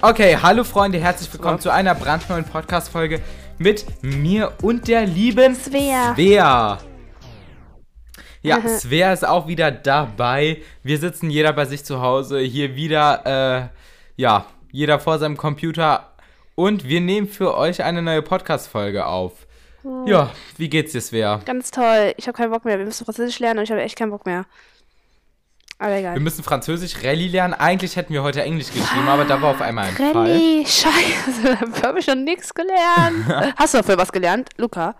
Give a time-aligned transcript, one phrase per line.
[0.00, 3.20] Okay, hallo Freunde, herzlich willkommen zu einer brandneuen Podcast-Folge
[3.58, 6.14] mit mir und der lieben Svea.
[6.14, 6.78] Svea.
[8.40, 10.58] Ja, Svea ist auch wieder dabei.
[10.84, 13.68] Wir sitzen jeder bei sich zu Hause, hier wieder, äh,
[14.14, 16.12] ja, jeder vor seinem Computer
[16.54, 19.48] und wir nehmen für euch eine neue Podcast-Folge auf.
[20.06, 21.40] Ja, wie geht's dir, Svea?
[21.44, 22.14] Ganz toll.
[22.16, 22.78] Ich habe keinen Bock mehr.
[22.78, 24.44] Wir müssen Französisch lernen und ich habe echt keinen Bock mehr.
[25.80, 26.14] Aber egal.
[26.14, 27.54] Wir müssen Französisch Rallye lernen.
[27.54, 30.12] Eigentlich hätten wir heute Englisch geschrieben, aber da war auf einmal ein Fall.
[30.12, 33.54] Rallye, scheiße, da habe ich schon nichts gelernt.
[33.56, 34.96] Hast du dafür was gelernt, Luca?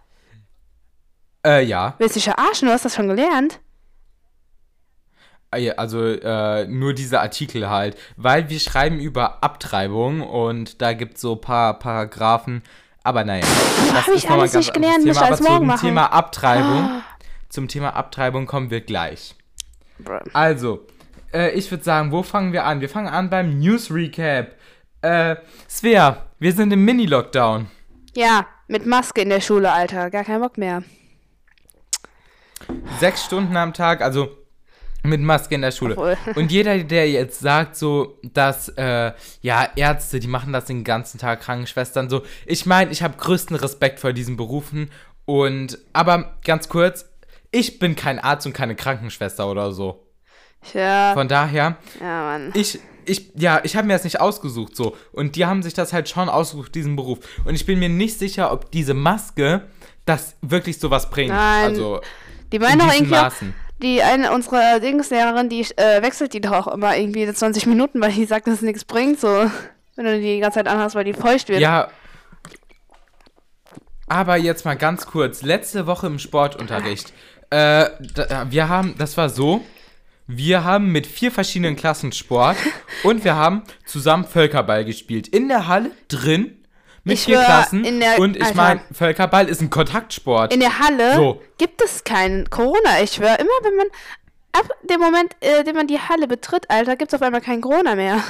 [1.44, 1.94] Äh, ja.
[1.98, 2.68] Willst du dich verarschen?
[2.68, 3.60] Du hast das schon gelernt?
[5.50, 11.14] Ah, Also äh, nur diese Artikel halt, weil wir schreiben über Abtreibung und da gibt
[11.14, 12.62] es so ein paar Paragraphen,
[13.02, 13.46] aber naja.
[13.94, 15.86] Das hab ich alles nicht gelernt, muss ich Thema, alles aber morgen zum machen.
[15.88, 16.90] Thema Abtreibung,
[17.48, 19.34] zum Thema Abtreibung kommen wir gleich.
[20.32, 20.86] Also,
[21.32, 22.80] äh, ich würde sagen, wo fangen wir an?
[22.80, 24.54] Wir fangen an beim News Recap.
[25.02, 25.36] Äh,
[25.68, 27.68] Svea, wir sind im Mini-Lockdown.
[28.14, 30.10] Ja, mit Maske in der Schule, Alter.
[30.10, 30.82] Gar keinen Bock mehr.
[32.98, 34.28] Sechs Stunden am Tag, also
[35.04, 35.96] mit Maske in der Schule.
[35.96, 36.16] Obwohl.
[36.34, 41.18] Und jeder, der jetzt sagt, so, dass, äh, ja, Ärzte, die machen das den ganzen
[41.18, 42.22] Tag, Krankenschwestern, so.
[42.46, 44.90] Ich meine, ich habe größten Respekt vor diesen Berufen.
[45.24, 47.07] Und, aber ganz kurz,
[47.50, 50.04] ich bin kein Arzt und keine Krankenschwester oder so.
[50.74, 52.50] Ja, Von daher, ja, Mann.
[52.54, 54.96] ich, ich, ja, ich habe mir das nicht ausgesucht, so.
[55.12, 57.20] Und die haben sich das halt schon ausgesucht, diesen Beruf.
[57.44, 59.66] Und ich bin mir nicht sicher, ob diese Maske
[60.04, 61.30] das wirklich sowas bringt.
[61.30, 62.00] Nein, also,
[62.52, 63.54] Die in meinen doch irgendwie Maßen.
[63.82, 68.12] die eine, unsere Dingslehrerin, die äh, wechselt die doch auch immer irgendwie 20 Minuten, weil
[68.12, 69.50] die sagt, dass es nichts bringt, so.
[69.96, 71.60] Wenn du die die ganze Zeit anhast, weil die feucht wird.
[71.60, 71.88] Ja.
[74.08, 75.42] Aber jetzt mal ganz kurz.
[75.42, 77.12] Letzte Woche im Sportunterricht.
[77.50, 79.64] Äh, da, wir haben, das war so.
[80.26, 82.56] Wir haben mit vier verschiedenen Klassen Sport
[83.02, 85.26] und wir haben zusammen Völkerball gespielt.
[85.28, 86.54] In der Halle drin
[87.04, 87.84] mit Ich vier Klassen.
[87.84, 90.52] in der- und ich meine, Völkerball ist ein Kontaktsport.
[90.52, 91.42] In der Halle So.
[91.56, 93.00] gibt es kein Corona.
[93.02, 93.86] Ich schwör, immer wenn man
[94.52, 97.62] ab dem Moment, äh, dem man die Halle betritt, Alter, gibt es auf einmal kein
[97.62, 98.22] Corona mehr.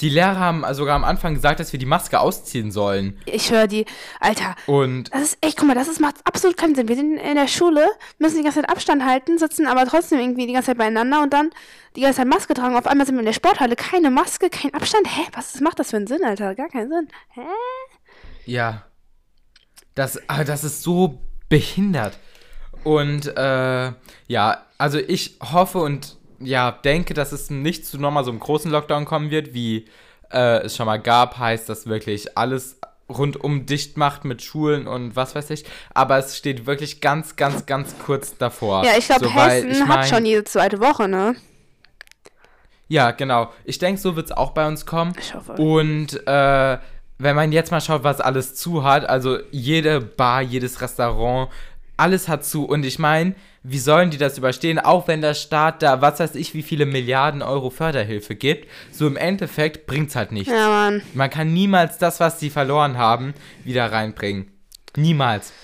[0.00, 3.20] Die Lehrer haben sogar am Anfang gesagt, dass wir die Maske ausziehen sollen.
[3.26, 3.86] Ich höre die,
[4.20, 6.88] Alter, Und das ist echt, guck mal, das ist, macht absolut keinen Sinn.
[6.88, 7.86] Wir sind in der Schule,
[8.18, 11.32] müssen die ganze Zeit Abstand halten, sitzen aber trotzdem irgendwie die ganze Zeit beieinander und
[11.32, 11.50] dann
[11.96, 12.76] die ganze Zeit Maske tragen.
[12.76, 15.06] Auf einmal sind wir in der Sporthalle, keine Maske, kein Abstand.
[15.06, 16.54] Hä, was macht das für einen Sinn, Alter?
[16.54, 17.08] Gar keinen Sinn.
[17.30, 17.42] Hä?
[18.46, 18.84] Ja.
[19.94, 22.18] Das, ah, das ist so behindert.
[22.82, 23.92] Und äh,
[24.26, 28.70] ja, also ich hoffe und ja, denke, dass es nicht zu nochmal so einem großen
[28.70, 29.86] Lockdown kommen wird, wie
[30.32, 32.78] äh, es schon mal gab, heißt, dass wirklich alles
[33.08, 35.64] rundum dicht macht mit Schulen und was weiß ich.
[35.92, 38.84] Aber es steht wirklich ganz, ganz, ganz kurz davor.
[38.84, 41.36] Ja, ich glaube, So, Hessen ich hat mein- schon jede zweite Woche, ne?
[42.88, 43.50] Ja, genau.
[43.64, 45.14] Ich denke, so wird es auch bei uns kommen.
[45.18, 45.52] Ich hoffe.
[45.52, 46.78] Und äh,
[47.18, 51.50] wenn man jetzt mal schaut, was alles zu hat, also jede Bar, jedes Restaurant,
[51.96, 52.64] alles hat zu.
[52.66, 53.34] Und ich meine,
[53.66, 56.84] wie sollen die das überstehen, auch wenn der Staat da, was weiß ich, wie viele
[56.84, 60.52] Milliarden Euro Förderhilfe gibt, so im Endeffekt bringt es halt nichts.
[60.52, 61.02] Ja, Mann.
[61.14, 63.32] Man kann niemals das, was sie verloren haben,
[63.64, 64.50] wieder reinbringen.
[64.96, 65.54] Niemals.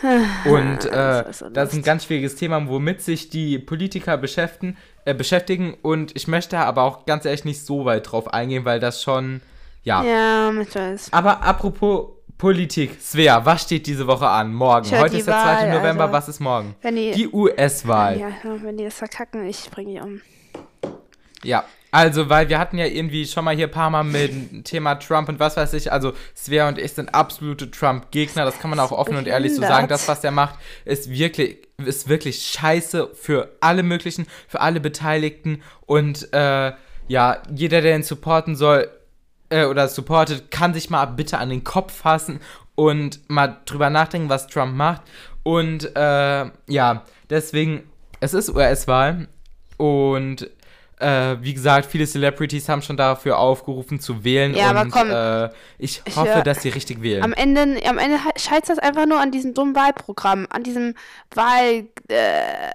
[0.44, 4.16] Und äh, Das ist so das ist ein ganz schwieriges Thema, womit sich die Politiker
[4.16, 5.74] beschäftigen, äh, beschäftigen.
[5.82, 9.40] Und ich möchte aber auch ganz ehrlich nicht so weit drauf eingehen, weil das schon,
[9.82, 10.04] ja.
[10.04, 11.12] Ja, ich weiß.
[11.12, 14.54] Aber apropos Politik, Svea, was steht diese Woche an?
[14.54, 14.88] Morgen.
[14.92, 15.76] Heute ist der Wahl, 2.
[15.76, 16.12] November, Alter.
[16.12, 16.76] was ist morgen?
[16.84, 18.16] Die, Die US-Wahl.
[18.16, 18.30] ja,
[18.62, 20.20] wenn die das verkacken, ich bringe die um.
[21.42, 24.62] Ja, also, weil wir hatten ja irgendwie schon mal hier ein paar Mal mit dem
[24.62, 25.90] Thema Trump und was weiß ich.
[25.90, 28.44] Also, Svea und ich sind absolute Trump-Gegner.
[28.44, 29.88] Das kann man auch offen und ehrlich so sagen.
[29.88, 35.62] Das, was der macht, ist wirklich, ist wirklich scheiße für alle möglichen, für alle Beteiligten.
[35.86, 36.72] Und äh,
[37.08, 38.88] ja, jeder, der ihn supporten soll
[39.50, 42.40] äh, oder supportet, kann sich mal bitte an den Kopf fassen
[42.74, 45.02] und mal drüber nachdenken, was Trump macht.
[45.42, 47.84] Und äh, ja, deswegen,
[48.20, 49.28] es ist US-Wahl
[49.76, 50.50] und
[51.00, 55.10] äh, wie gesagt, viele Celebrities haben schon dafür aufgerufen zu wählen Ja, und aber komm,
[55.10, 57.22] äh, ich ich, hoffe, äh, dass sie richtig wählen.
[57.22, 60.94] Am Ende, am Ende scheitert das einfach nur an diesem dummen Wahlprogramm, an diesem
[61.34, 62.70] Wahl, äh,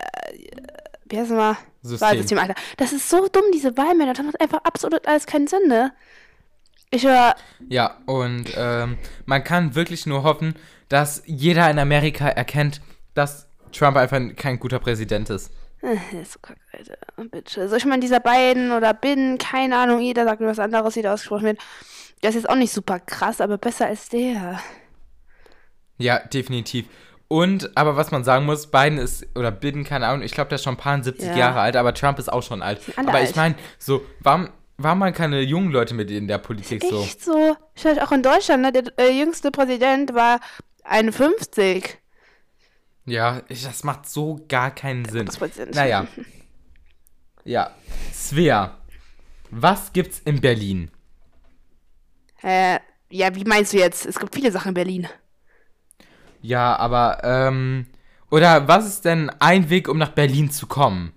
[1.10, 1.58] wie heißt es mal?
[1.82, 2.08] System.
[2.08, 2.56] Wahlsystem, Alter.
[2.78, 4.14] Das ist so dumm, diese Wahlmänner.
[4.14, 5.92] Das macht einfach absolut alles keinen Sinn, ne?
[6.94, 7.36] Ich höre,
[7.70, 10.54] Ja, und ähm, man kann wirklich nur hoffen,
[10.90, 12.82] dass jeder in Amerika erkennt,
[13.16, 15.52] dass Trump einfach kein guter Präsident ist.
[16.22, 16.98] ist so kacke, Alter.
[17.32, 17.68] Bitte.
[17.68, 21.14] Soll ich mal dieser beiden oder bin, keine Ahnung, jeder sagt mir was anderes, jeder
[21.14, 21.60] ausgesprochen wird.
[22.22, 24.60] Der ist jetzt auch nicht super krass, aber besser als der.
[25.98, 26.86] Ja, definitiv.
[27.28, 30.58] Und, aber was man sagen muss, Biden ist, oder Biden, keine Ahnung, ich glaube, der
[30.58, 31.36] ist schon ein paar 70 Ja.
[31.36, 32.80] Jahre alt, aber Trump ist auch schon alt.
[32.96, 33.30] Aber alt.
[33.32, 34.50] ich meine, so, warum,
[34.84, 37.02] warum man keine jungen Leute mit in der Politik so?
[37.02, 37.56] Echt so.
[37.76, 40.40] Ich weiß, auch in Deutschland, ne, der äh, jüngste Präsident war
[40.84, 41.98] 51.
[43.06, 45.30] Ja, ich, das macht so gar keinen Sinn.
[45.74, 46.08] Naja.
[47.44, 47.72] Ja.
[48.14, 48.78] Svea,
[49.52, 50.90] was gibt's in Berlin?
[52.42, 54.06] Äh, ja, wie meinst du jetzt?
[54.06, 55.08] Es gibt viele Sachen in Berlin.
[56.42, 57.88] Ja, aber, ähm,
[58.30, 61.14] oder was ist denn ein Weg, um nach Berlin zu kommen?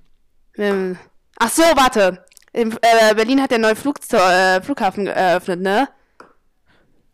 [0.56, 0.98] Ähm,
[1.36, 2.24] ach so, warte.
[2.56, 5.88] In, äh, Berlin hat der neue Flug äh, Flughafen eröffnet, ne?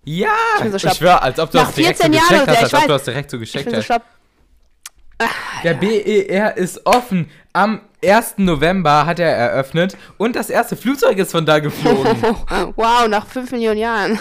[0.04, 0.28] Ja,
[0.60, 2.58] bin so ich schwör, als ob du Nach das direkt so 14 Jahren gecheckt hast,
[2.62, 3.86] als ich ob du das direkt so Ich gecheckt bin so hast.
[3.86, 4.04] schlapp.
[5.64, 7.28] Der BER ist offen.
[7.52, 8.34] Am 1.
[8.38, 12.22] November hat er eröffnet und das erste Flugzeug ist von da geflogen.
[12.76, 14.18] wow, nach 5 Millionen Jahren.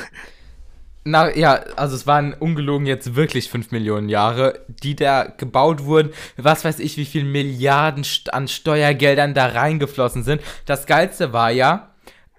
[1.03, 6.11] Na, ja, also es waren ungelogen jetzt wirklich 5 Millionen Jahre, die da gebaut wurden.
[6.37, 10.41] Was weiß ich, wie viel Milliarden an Steuergeldern da reingeflossen sind.
[10.65, 11.89] Das Geilste war ja,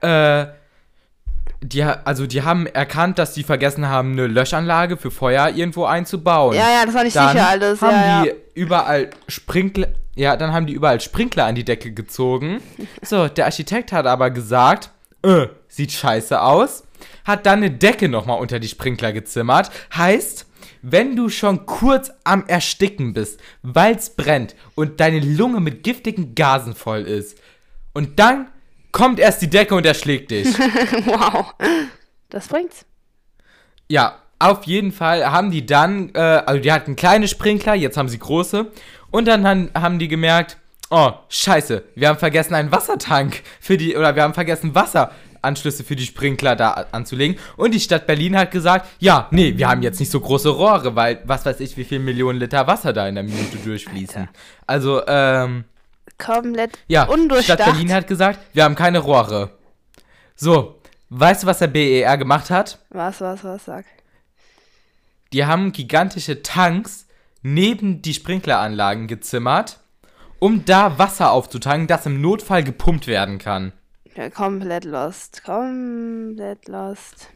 [0.00, 0.47] äh,
[1.62, 6.55] die, also die haben erkannt, dass die vergessen haben, eine Löschanlage für Feuer irgendwo einzubauen.
[6.56, 7.82] Ja, ja, das war nicht Dann sicher alles.
[7.82, 8.35] haben ja, die ja.
[8.55, 12.61] überall Sprinkler, ja, dann haben die überall Sprinkler an die Decke gezogen.
[13.05, 14.91] So, der Architekt hat aber gesagt,
[15.25, 16.85] äh, sieht scheiße aus,
[17.25, 19.71] hat dann eine Decke nochmal unter die Sprinkler gezimmert.
[19.95, 20.47] Heißt,
[20.83, 26.75] wenn du schon kurz am Ersticken bist, weil's brennt und deine Lunge mit giftigen Gasen
[26.75, 27.39] voll ist,
[27.95, 28.49] und dann
[28.91, 30.47] kommt erst die Decke und erschlägt dich.
[31.05, 31.55] wow.
[32.31, 32.85] Das bringt's.
[33.89, 38.09] Ja, auf jeden Fall haben die dann, äh, also die hatten kleine Sprinkler, jetzt haben
[38.09, 38.71] sie große.
[39.11, 40.57] Und dann han, haben die gemerkt,
[40.91, 44.75] oh, scheiße, wir haben vergessen einen Wassertank für die, oder wir haben vergessen
[45.43, 47.39] Wasseranschlüsse für die Sprinkler da anzulegen.
[47.56, 50.94] Und die Stadt Berlin hat gesagt, ja, nee, wir haben jetzt nicht so große Rohre,
[50.97, 54.29] weil was weiß ich, wie viel Millionen Liter Wasser da in der Minute durchfließen.
[54.67, 55.65] Also, ähm,
[56.19, 57.09] Komplett ja,
[57.43, 57.65] Stadt.
[57.65, 59.50] Berlin hat gesagt, wir haben keine Rohre.
[60.37, 60.81] So,
[61.11, 62.79] weißt du, was der BER gemacht hat?
[62.91, 63.85] Was, was, was, sag.
[65.33, 67.06] Die haben gigantische Tanks
[67.43, 69.81] neben die Sprinkleranlagen gezimmert,
[70.39, 73.73] um da Wasser aufzutanken, das im Notfall gepumpt werden kann.
[74.14, 75.43] Ja, komplett lost.
[75.44, 77.29] Komplett lost.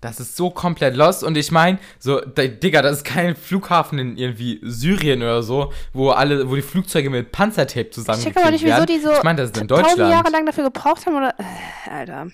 [0.00, 4.18] Das ist so komplett lost und ich meine, so, Digga, das ist kein Flughafen in
[4.18, 8.62] irgendwie Syrien oder so, wo alle, wo die Flugzeuge mit Panzertape Ich check aber nicht,
[8.62, 10.30] wieso die so ich meine, das ist in tausend Jahre Deutschland.
[10.32, 11.34] lang dafür gebraucht haben oder.
[11.38, 12.26] Äh, Alter.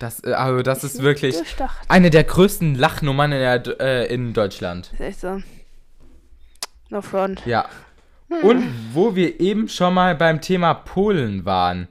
[0.00, 1.36] Das, also das ist wirklich
[1.88, 4.90] eine der größten Lachnummern in, der, äh, in Deutschland.
[4.92, 5.42] Ist echt so.
[6.90, 7.46] No front.
[7.46, 7.66] Ja.
[8.42, 11.88] Und wo wir eben schon mal beim Thema Polen waren.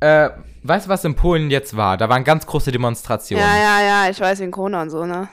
[0.00, 0.30] Äh,
[0.62, 1.96] weißt du, was in Polen jetzt war?
[1.96, 3.44] Da waren ganz große Demonstrationen.
[3.44, 5.28] Ja, ja, ja, ich weiß wegen Corona und so, ne?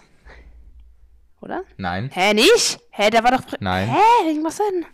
[1.41, 1.63] Oder?
[1.77, 2.79] Nein, Hä, nicht?
[2.89, 3.43] Hä, der war doch.
[3.59, 3.87] Nein.
[3.87, 4.85] Hä, was denn?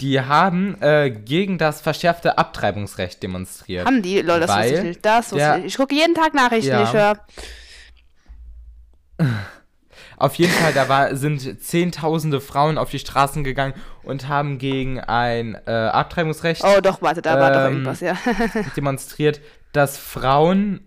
[0.00, 3.86] die haben äh, gegen das verschärfte Abtreibungsrecht demonstriert.
[3.86, 4.20] Haben die?
[4.20, 5.04] Lol, das wusste ich nicht.
[5.04, 5.64] Das wusste ich.
[5.66, 6.82] Ich gucke jeden Tag Nachrichten, Ja.
[6.82, 7.18] ich höre.
[10.18, 14.98] Auf jeden Fall, da war, sind zehntausende Frauen auf die Straßen gegangen und haben gegen
[15.00, 18.16] ein äh, Abtreibungsrecht Oh, doch, warte, da war doch Ähm, irgendwas, ja.
[18.76, 19.40] demonstriert,
[19.72, 20.80] dass Frauen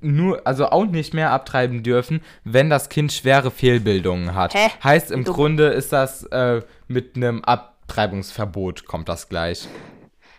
[0.00, 4.52] nur, also auch nicht mehr abtreiben dürfen, wenn das Kind schwere Fehlbildungen hat.
[4.54, 4.68] Hä?
[4.82, 9.66] Heißt im Du- Grunde ist das äh, mit einem Abtreibungsverbot kommt das gleich.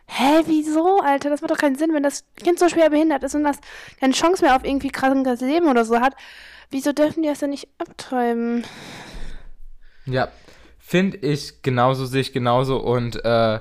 [0.08, 1.32] Hä, wieso, Alter?
[1.32, 3.58] Das macht doch keinen Sinn, wenn das Kind so schwer behindert ist und das
[4.00, 6.14] keine Chance mehr auf irgendwie krankes Leben oder so hat.
[6.72, 8.64] Wieso dürfen die das denn nicht abtreiben?
[10.06, 10.28] Ja,
[10.80, 13.60] finde ich genauso, sehe ich genauso und äh,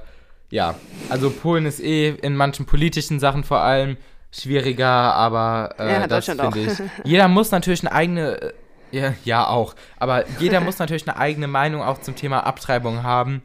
[0.50, 0.74] ja,
[1.08, 3.96] also Polen ist eh in manchen politischen Sachen vor allem
[4.30, 7.04] schwieriger, aber äh, Ja, das Deutschland finde ich.
[7.04, 8.52] Jeder muss natürlich eine eigene, äh,
[8.90, 13.42] ja, ja auch, aber jeder muss natürlich eine eigene Meinung auch zum Thema Abtreibung haben,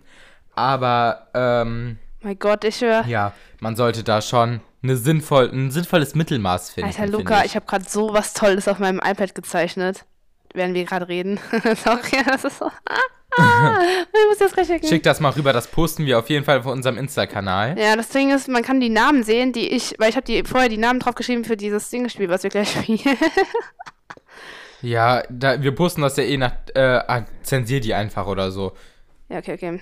[0.56, 3.06] aber ähm, Mein Gott, ich höre.
[3.08, 6.90] ja, man sollte da schon eine sinnvoll, ein sinnvolles Mittelmaß finden.
[6.90, 7.48] Alter, Luca, ich.
[7.48, 10.06] ich habe gerade so was Tolles auf meinem iPad gezeichnet,
[10.54, 11.40] während wir gerade reden.
[11.84, 12.66] Sorry, das ist so.
[12.66, 13.80] Ah,
[14.14, 14.88] ich muss das gleich schicken.
[14.88, 17.78] Schick das mal rüber, das posten wir auf jeden Fall auf unserem Insta-Kanal.
[17.78, 20.44] Ja, das Ding ist, man kann die Namen sehen, die ich, weil ich habe die
[20.44, 23.18] vorher die Namen draufgeschrieben für dieses Ding-Spiel, was wir gleich spielen.
[24.82, 28.74] Ja, da, wir posten das ja eh nach, äh, ah, zensier die einfach oder so.
[29.28, 29.80] ja, okay, okay.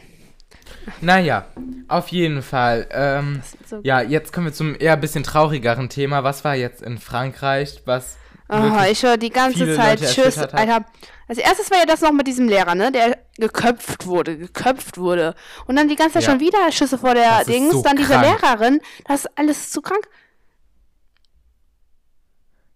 [1.02, 1.46] Naja,
[1.88, 2.88] auf jeden Fall.
[2.92, 3.80] Ähm, So.
[3.84, 6.24] ja, jetzt kommen wir zum eher ein bisschen traurigeren Thema.
[6.24, 8.18] Was war jetzt in Frankreich, was
[8.50, 10.38] Oh, ich höre die ganze Zeit Tschüss.
[10.38, 10.86] Alter.
[11.28, 15.36] Als erstes war ja das noch mit diesem Lehrer, ne, der geköpft wurde, geköpft wurde.
[15.66, 16.30] Und dann die ganze Zeit Ja.
[16.32, 18.42] schon wieder Schüsse vor der Das Dings, so dann diese krank.
[18.42, 18.80] Lehrerin.
[19.06, 20.08] Das ist alles zu krank.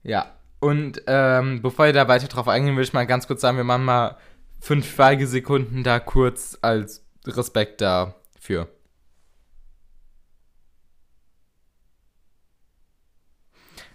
[0.03, 3.55] Ja, und ähm, bevor ihr da weiter drauf eingehen, will ich mal ganz kurz sagen,
[3.57, 4.17] wir machen mal
[4.59, 8.67] fünf Schweigesekunden da kurz als Respekt dafür.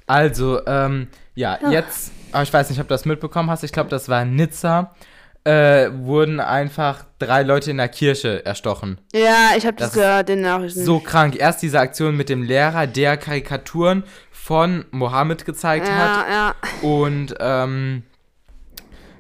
[0.07, 1.71] Also, ähm, ja, Ach.
[1.71, 4.37] jetzt, aber ich weiß nicht, ob du das mitbekommen hast, ich glaube, das war in
[4.37, 4.95] Nizza,
[5.43, 9.01] äh, wurden einfach drei Leute in der Kirche erstochen.
[9.13, 10.85] Ja, ich habe das, das gehört, den Nachrichten.
[10.85, 11.37] So krank.
[11.37, 16.29] Erst diese Aktion mit dem Lehrer, der Karikaturen von Mohammed gezeigt ja, hat.
[16.29, 16.55] Ja.
[16.89, 18.05] Und, ähm,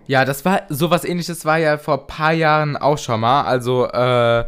[0.06, 3.42] ja, das war sowas ähnliches war ja vor ein paar Jahren auch schon mal.
[3.42, 4.44] Also äh,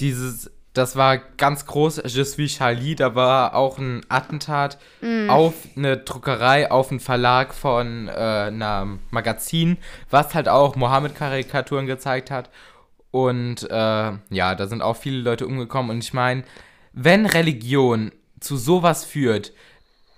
[0.00, 4.78] dieses, das war ganz groß, Je suis Charlie, da war auch ein Attentat
[5.28, 9.78] auf eine Druckerei, auf einen Verlag von äh, einem Magazin,
[10.10, 12.50] was halt auch Mohammed-Karikaturen gezeigt hat.
[13.10, 15.92] Und äh, ja, da sind auch viele Leute umgekommen.
[15.92, 16.42] Und ich meine,
[16.92, 19.52] wenn Religion zu sowas führt,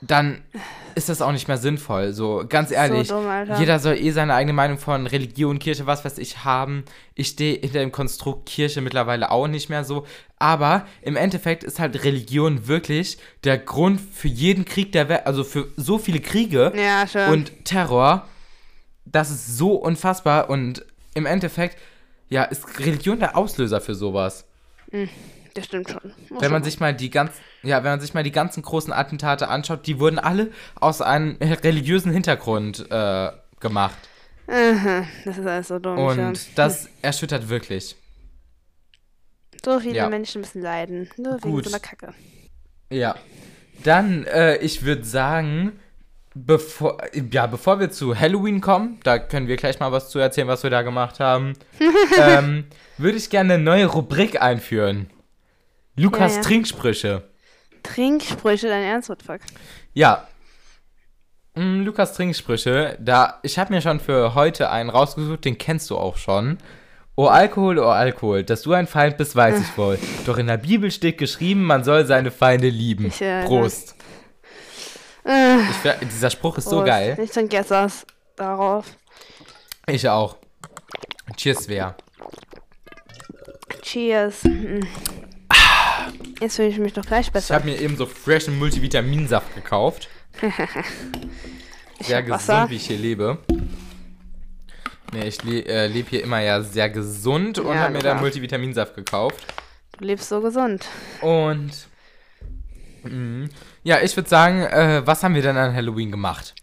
[0.01, 0.43] dann
[0.97, 2.15] ist das auch nicht mehr sinnvoll.
[2.15, 3.59] So, ganz ehrlich, dumm, Alter.
[3.61, 6.85] jeder soll eh seine eigene Meinung von Religion, Kirche, was weiß ich haben.
[7.15, 10.07] Ich stehe hinter dem Konstrukt Kirche mittlerweile auch nicht mehr so.
[10.39, 15.45] Aber im Endeffekt ist halt Religion wirklich der Grund für jeden Krieg der Welt, also
[15.45, 18.27] für so viele Kriege Ja, und Terror.
[19.05, 20.85] Das ist so unfassbar und
[21.15, 21.79] im Endeffekt,
[22.31, 24.47] ja, ist Religion der Auslöser für sowas.
[25.57, 26.13] Das stimmt schon.
[26.29, 27.33] Muss Wenn man sich mal die ganz,
[27.63, 31.37] ja, wenn man sich mal die ganzen großen Attentate anschaut, die wurden alle aus einem
[31.41, 33.97] religiösen Hintergrund äh, gemacht.
[34.47, 35.99] Das ist alles so dumm.
[35.99, 36.33] Und ja.
[36.55, 37.97] das erschüttert wirklich.
[39.65, 40.09] So viele ja.
[40.09, 41.11] Menschen müssen leiden.
[41.17, 41.65] Nur wegen Gut.
[41.65, 42.15] so einer Kacke.
[42.91, 43.17] Ja.
[43.83, 45.73] Dann, äh, ich würde sagen,
[46.35, 46.99] bevor,
[47.33, 50.63] ja, bevor wir zu Halloween kommen, da können wir gleich mal was zu erzählen, was
[50.63, 51.55] wir da gemacht haben,
[52.19, 52.65] ähm,
[52.99, 55.11] würde ich gerne eine neue Rubrik einführen.
[55.97, 56.43] Lukas Ja, ja.
[56.43, 57.23] Trinksprüche.
[57.83, 59.41] Trinksprüche, dein Ernst, what fuck?
[59.95, 60.27] Ja.
[61.55, 65.97] Mm, Lukas Trinksprüche, da, ich habe mir schon für heute einen rausgesucht, den kennst du
[65.97, 66.59] auch schon.
[67.15, 69.99] O Alkohol, o Alkohol, dass du ein Feind bist, weiß ich wohl.
[70.27, 73.07] Doch in der Bibel steht geschrieben, man soll seine Feinde lieben.
[73.07, 73.95] Ich, äh, Prost.
[75.25, 76.87] Äh, Ich, dieser Spruch ist so Prost.
[76.89, 77.19] geil.
[77.23, 78.05] Ich trinke jetzt was
[78.37, 78.85] darauf.
[79.87, 80.37] Ich auch.
[81.37, 81.95] Cheers, Svea.
[83.83, 84.43] Cheers.
[86.41, 87.55] Jetzt fühle ich mich doch gleich Ich besser.
[87.55, 90.09] habe mir eben so freshen Multivitaminsaft gekauft.
[91.99, 92.69] Ich Sehr gesund, Wasser.
[92.71, 93.39] wie ich hier lebe.
[95.15, 98.17] Nee, ich le äh, lebe hier immer ja sehr gesund und Ja, habe mir da.
[98.17, 99.47] Multivitaminsaft gekauft.
[99.97, 100.85] Du lebst so gesund.
[101.23, 101.71] Und
[103.03, 103.49] mhm.
[103.83, 106.55] ja, ich würde sagen, äh, was haben wir denn an Halloween gemacht?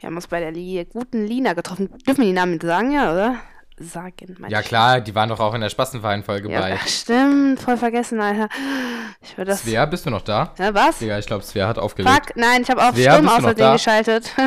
[0.00, 1.88] Wir haben uns bei der Li guten Lina getroffen.
[2.04, 3.36] Dürfen wir die Namen sagen, ja, oder?
[3.78, 4.14] Sagen,
[4.48, 6.76] Ja klar, die waren doch auch in der Spassenverein-Folge Ja, bei.
[6.86, 7.58] stimmt.
[7.58, 8.48] Voll vergessen, Alter.
[9.22, 9.62] Ich das.
[9.62, 10.52] Svea, bist du noch da?
[10.58, 10.98] Ja, was?
[10.98, 12.14] Digga, ich glaube, Svea hat aufgelegt.
[12.14, 14.30] Fuck, nein, ich habe auf Wer, Stumm außerdem geschaltet.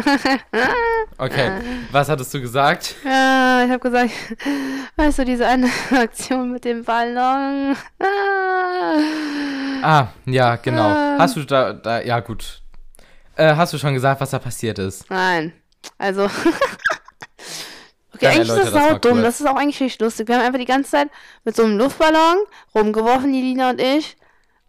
[1.17, 1.49] Okay,
[1.91, 2.95] was hattest du gesagt?
[3.05, 4.11] ja, ich habe gesagt,
[4.97, 7.75] weißt du, diese eine Aktion mit dem Ballon.
[9.81, 10.89] Ah, ja, genau.
[10.89, 11.19] Ähm.
[11.19, 12.61] Hast du da, da ja gut.
[13.37, 15.09] Äh, hast du schon gesagt, was da passiert ist?
[15.09, 15.53] Nein.
[15.97, 16.29] Also.
[18.15, 19.21] Okay, eigentlich ist das sau dumm.
[19.21, 20.29] Das ist auch eigentlich richtig lustig.
[20.29, 21.09] Wir haben einfach die ganze Zeit
[21.43, 22.37] mit so einem Luftballon
[22.73, 24.15] rumgeworfen, die Lina und ich.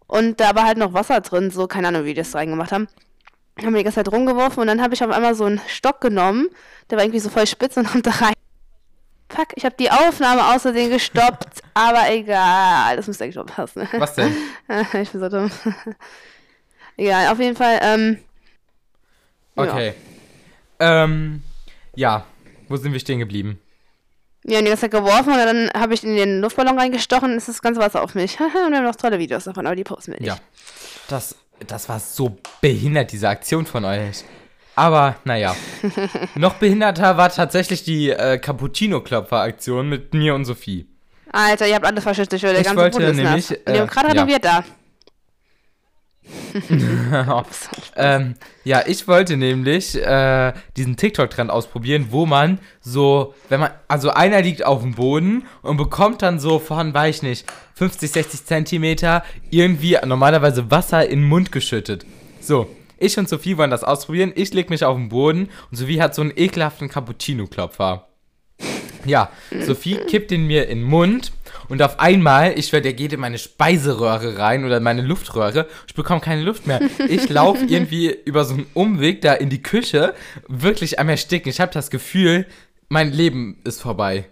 [0.05, 2.89] Und da war halt noch Wasser drin, so, keine Ahnung, wie die das reingemacht haben.
[3.57, 6.01] Haben wir die ganze Zeit rumgeworfen und dann habe ich auf einmal so einen Stock
[6.01, 6.47] genommen,
[6.89, 8.33] der war irgendwie so voll spitz und hab da rein.
[9.29, 12.97] Fuck, ich habe die Aufnahme außerdem gestoppt, aber egal.
[12.97, 13.87] Das müsste eigentlich passen.
[13.93, 14.35] Was denn?
[15.01, 15.51] ich bin so dumm.
[16.97, 18.19] egal, auf jeden Fall, ähm.
[19.55, 19.63] ja.
[19.63, 19.93] Okay.
[20.79, 21.43] Ähm,
[21.95, 22.25] ja.
[22.67, 23.59] Wo sind wir stehen geblieben?
[24.43, 27.37] Wir haben die ganze Zeit geworfen und dann habe ich in den Luftballon reingestochen und
[27.37, 28.39] ist das ganze Wasser auf mich.
[28.39, 30.27] und wir haben noch tolle Videos davon, aber die posten wir nicht.
[30.27, 30.37] Ja.
[31.09, 34.23] Das, das war so behindert, diese Aktion von euch.
[34.75, 35.55] Aber, naja.
[36.35, 40.87] Noch behinderter war tatsächlich die äh, Cappuccino-Klopfer-Aktion mit mir und Sophie.
[41.31, 43.59] Alter, ihr habt alle verschüttet, der Ich ganze wollte Boden ist nämlich, nass.
[43.65, 44.13] Und äh, gerade ja.
[44.13, 44.63] renoviert da.
[47.95, 54.11] Ähm, ja, ich wollte nämlich äh, diesen TikTok-Trend ausprobieren, wo man so, wenn man, also
[54.11, 58.45] einer liegt auf dem Boden und bekommt dann so von, weiß ich nicht, 50, 60
[58.45, 62.05] Zentimeter irgendwie normalerweise Wasser in den Mund geschüttet.
[62.39, 62.67] So,
[62.97, 64.31] ich und Sophie wollen das ausprobieren.
[64.35, 68.07] Ich leg mich auf den Boden und Sophie hat so einen ekelhaften Cappuccino-Klopfer.
[69.05, 69.29] Ja,
[69.61, 71.31] Sophie kippt ihn mir in den Mund
[71.69, 75.67] und auf einmal, ich werde, der geht in meine Speiseröhre rein oder in meine Luftröhre.
[75.87, 76.79] Ich bekomme keine Luft mehr.
[77.07, 80.13] Ich laufe irgendwie über so einen Umweg da in die Küche,
[80.47, 81.49] wirklich am Ersticken.
[81.49, 82.45] Ich habe das Gefühl,
[82.89, 84.29] mein Leben ist vorbei.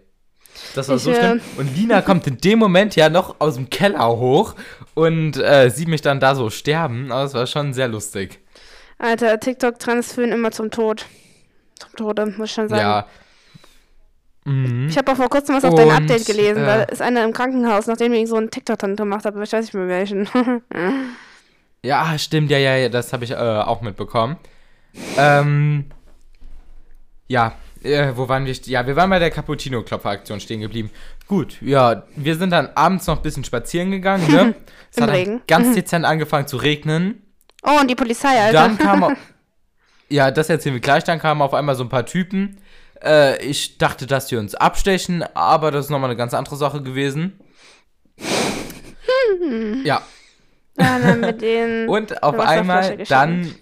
[0.74, 1.42] Das war Ich, so äh, schlimm.
[1.58, 4.56] Und Lina kommt in dem Moment ja noch aus dem Keller hoch
[4.94, 7.12] und äh, sieht mich dann da so sterben.
[7.12, 8.39] Aber es war schon sehr lustig.
[8.98, 11.06] Alter, TikTok-Trends führen immer zum Tod.
[11.77, 12.82] Zum Tode, muss ich schon sagen.
[12.82, 13.08] Ja.
[14.46, 14.88] Mhm.
[14.90, 16.64] Ich habe auch vor kurzem was auf dein Und, Update gelesen.
[16.64, 19.44] äh, da ist einer im Krankenhaus, nachdem ich so einen TikTok-Trend gemacht habe.
[19.44, 20.30] Ich weiß nicht mehr welchen.
[21.84, 24.38] Ja, stimmt, ja, ja, ja, das habe ich äh, auch mitbekommen.
[25.18, 25.86] Ähm,
[27.28, 28.54] ja, äh, wo waren wir?
[28.64, 30.90] Ja, wir waren bei der Cappuccino-Klopfer-Aktion stehen geblieben.
[31.28, 34.56] Gut, ja, wir sind dann abends noch ein bisschen spazieren gegangen, ne?
[34.92, 35.42] Es Im hat Regen.
[35.48, 37.22] ganz dezent angefangen zu regnen.
[37.62, 38.54] Oh, und die Polizei, Alter.
[38.54, 39.16] Dann kam
[40.10, 41.04] Ja, das erzählen wir gleich.
[41.04, 42.58] Dann kamen auf einmal so ein paar Typen.
[43.05, 46.81] Äh, ich dachte, dass die uns abstechen, aber das ist nochmal eine ganz andere Sache
[46.81, 47.39] gewesen.
[49.83, 50.01] ja,
[50.77, 53.55] Ja, dann und auf einmal dann.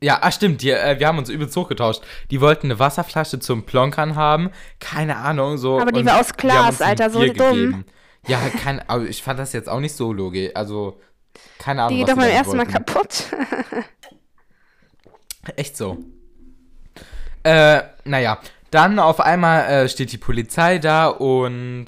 [0.00, 2.02] Ja, ach stimmt, die, äh, wir haben uns übelst hochgetauscht.
[2.30, 4.50] Die wollten eine Wasserflasche zum Plonkern haben.
[4.78, 5.80] Keine Ahnung, so.
[5.80, 7.54] Aber die war aus Glas, Alter, so Bier dumm.
[7.54, 7.86] gegeben.
[8.26, 10.50] Ja, kein, aber ich fand das jetzt auch nicht so logisch.
[10.54, 11.00] Also,
[11.58, 11.96] keine Ahnung.
[11.96, 13.24] Die geht doch beim ersten Mal kaputt.
[15.56, 15.98] Echt so.
[17.44, 18.38] Äh, naja.
[18.70, 21.86] Dann auf einmal äh, steht die Polizei da und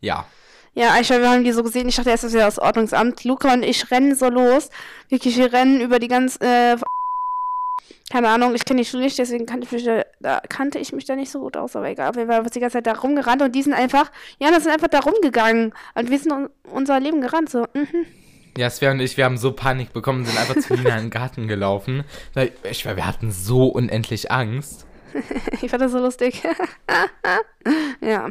[0.00, 0.26] ja.
[0.74, 1.88] Ja, ich, wir haben die so gesehen.
[1.88, 3.24] Ich dachte erst, das wäre das Ordnungsamt.
[3.24, 4.68] Luca und ich rennen so los.
[5.08, 6.36] Wirklich, wir rennen über die ganz.
[6.36, 6.76] Äh,
[8.10, 10.92] keine Ahnung, ich kenne die Schule nicht, deswegen kannte ich, mich da, da kannte ich
[10.92, 12.14] mich da nicht so gut aus, aber egal.
[12.14, 14.88] Wir waren die ganze Zeit da rumgerannt und die sind einfach, ja, das sind einfach
[14.88, 15.72] da rumgegangen.
[15.94, 18.06] Und wir sind un unser Leben gerannt, so, mhm.
[18.56, 21.10] Ja, Svea und ich, wir haben so Panik bekommen, sind einfach zu Lina in den
[21.10, 22.04] Garten gelaufen.
[22.62, 24.86] Ich schwör, wir hatten so unendlich Angst.
[25.62, 26.42] Ich fand das so lustig.
[28.02, 28.30] ja.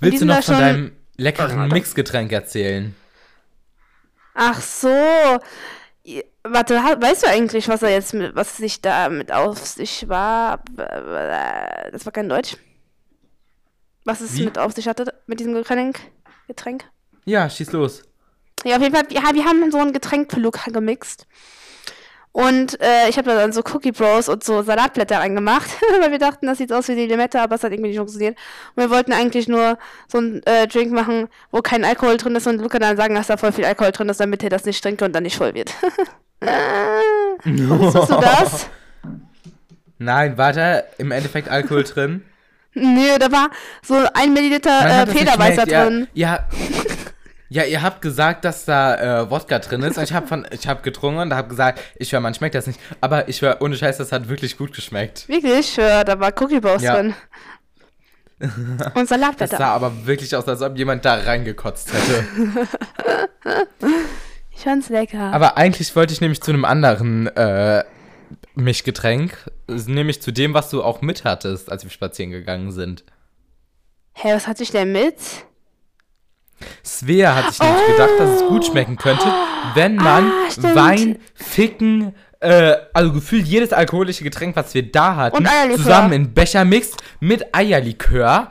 [0.00, 2.96] Willst du noch von deinem leckeren Mixgetränk erzählen?
[4.34, 4.88] Ach so.
[6.42, 10.64] Warte, weißt du eigentlich, was er jetzt mit, was sich da mit auf sich war?
[10.76, 12.56] Das war kein Deutsch.
[14.04, 14.44] Was es Wie?
[14.44, 16.00] mit auf sich hatte, mit diesem Getränk?
[16.48, 16.84] Getränk?
[17.24, 18.02] Ja, schieß los.
[18.64, 21.26] Ja, auf jeden Fall, ja, wir haben so ein Getränk für Luca gemixt.
[22.32, 25.68] Und äh, ich habe da dann so Cookie Bros und so Salatblätter reingemacht,
[26.00, 28.38] weil wir dachten, das sieht aus wie die Limette, aber es hat irgendwie nicht funktioniert.
[28.74, 29.78] Und wir wollten eigentlich nur
[30.08, 33.26] so einen äh, Drink machen, wo kein Alkohol drin ist und Luca dann sagen, dass
[33.26, 35.52] da voll viel Alkohol drin ist, damit er das nicht trinkt und dann nicht voll
[35.52, 35.74] wird.
[37.44, 38.66] Wusstest du das?
[39.98, 42.24] Nein, war da im Endeffekt Alkohol drin?
[42.74, 43.50] Nö, da war
[43.82, 46.08] so ein Milliliter äh, Federweißer drin.
[46.14, 46.48] Ja, ja,
[47.52, 49.98] ja, ihr habt gesagt, dass da äh, Wodka drin ist.
[49.98, 52.80] Ich habe von, ich habe getrunken und habe gesagt, ich schwör, man schmeckt das nicht.
[53.00, 55.28] Aber ich schwör, ohne Scheiß, das hat wirklich gut geschmeckt.
[55.28, 55.76] Wirklich?
[55.76, 56.94] Ja, da war Cookie Bros Ja.
[56.94, 57.14] drin.
[58.40, 59.56] Und Das Salatblätter.
[59.56, 62.24] sah aber wirklich aus, als ob jemand da reingekotzt hätte.
[64.54, 65.32] Ich fand's lecker.
[65.32, 67.82] Aber eigentlich wollte ich nämlich zu einem anderen äh,
[68.54, 73.02] Mischgetränk, nämlich zu dem, was du auch mit hattest, als wir spazieren gegangen sind.
[74.12, 75.16] Hä, was hatte ich denn mit?
[76.84, 79.24] Svea hat sich nämlich gedacht, dass es gut schmecken könnte,
[79.74, 80.30] wenn man
[80.62, 80.74] Ah.
[80.74, 86.34] Wein, Ficken, äh, also gefühlt jedes alkoholische Getränk, was wir da hatten, Und zusammen in
[86.34, 88.50] Becher mixt mit Eierlikör,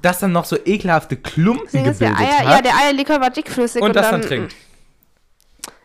[0.00, 3.82] das dann noch so ekelhafte Klumpen Deswegen gebildet Eier, hat ja, der Eierlikör war dickflüssig.
[3.82, 4.54] und das dann dann trinkt.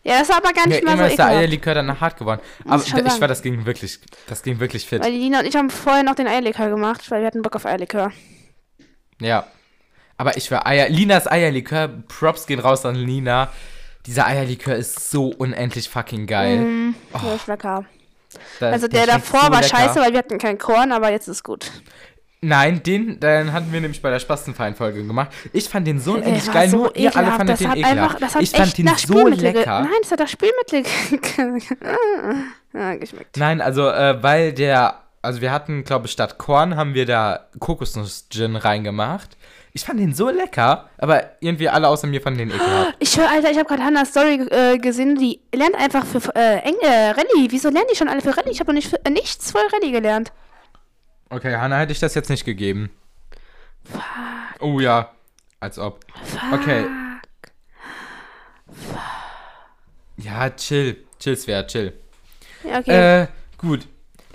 [0.03, 1.27] Ja, das war aber gar Ja, nicht mal so ist der.
[1.27, 2.39] Eierlikör dann hart geworden.
[2.65, 3.19] Aber ich sagen.
[3.19, 5.03] war, das ging wirklich, das ging wirklich fit.
[5.03, 7.57] Weil die Lina und ich haben vorher noch den Eierlikör gemacht, weil wir hatten Bock
[7.57, 8.13] auf Eierlikör.
[9.19, 9.45] Ja.
[10.17, 10.89] Aber ich war Eier.
[10.89, 13.49] Linas Eierlikör, Props gehen raus an Lina.
[14.05, 16.57] Dieser Eierlikör ist so unendlich fucking geil.
[16.59, 17.85] Mm, Der ist lecker.
[18.59, 19.77] Da- Also der, schmeckt davor so war lecker.
[19.77, 21.69] scheiße, weil wir hatten kein Korn, aber jetzt ist gut.
[22.39, 25.29] Nein, den, den hatten wir nämlich bei der Spastenverein-Folge gemacht.
[25.53, 27.77] Ich fand den so Der unendlich geil, so nur ihr alle fandet das den hat
[27.77, 27.99] ekelhaft.
[27.99, 29.79] einfach, das hat ich fand den so lecker.
[29.81, 31.61] Nein, das hat nach Spülmittel ge-
[32.73, 33.37] ja, geschmeckt.
[33.37, 37.47] Nein, also, äh, weil der, also wir hatten, glaube ich, statt Korn haben wir da
[37.59, 39.35] Kokosnuss-Gin reingemacht.
[39.73, 42.95] Ich fand den so lecker, aber irgendwie alle außer mir fanden den ekelhaft.
[42.99, 46.59] Ich höre, Alter, ich habe gerade Hannas Story äh, gesehen, die lernt einfach für äh,
[46.59, 47.47] Eng äh, Rallye.
[47.49, 48.51] Wieso lernen die schon alle für Rallye?
[48.51, 50.31] Ich habe noch nicht für, äh, nichts voll Rallye gelernt.
[51.29, 52.89] Okay, Hanna hätte ich das jetzt nicht gegeben.
[54.59, 55.11] Oh ja,
[55.59, 56.05] als ob.
[56.51, 56.85] Okay.
[60.17, 61.05] Ja, chill.
[61.19, 61.93] Chill, Svea, chill.
[62.63, 63.21] Ja, okay.
[63.23, 63.27] Äh,
[63.57, 63.87] gut.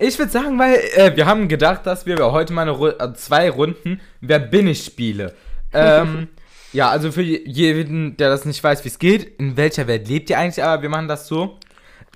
[0.03, 3.15] Ich würde sagen, weil äh, wir haben gedacht, dass wir heute mal eine Ru äh,
[3.15, 5.33] zwei Runden Wer bin ich spiele.
[5.73, 6.27] Ähm,
[6.73, 10.29] ja, also für jeden, der das nicht weiß, wie es geht, in welcher Welt lebt
[10.29, 11.57] ihr eigentlich, aber wir machen das so.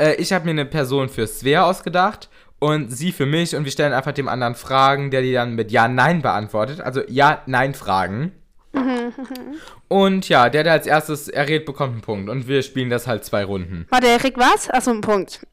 [0.01, 3.71] Äh, ich habe mir eine Person für Svea ausgedacht und sie für mich und wir
[3.71, 6.81] stellen einfach dem anderen Fragen, der die dann mit Ja, Nein beantwortet.
[6.81, 8.33] Also Ja, Nein Fragen.
[9.89, 13.25] und ja, der, der als erstes errät, bekommt einen Punkt und wir spielen das halt
[13.25, 13.87] zwei Runden.
[13.91, 14.69] Warte, er kriegt was?
[14.71, 15.47] Achso, ein Punkt.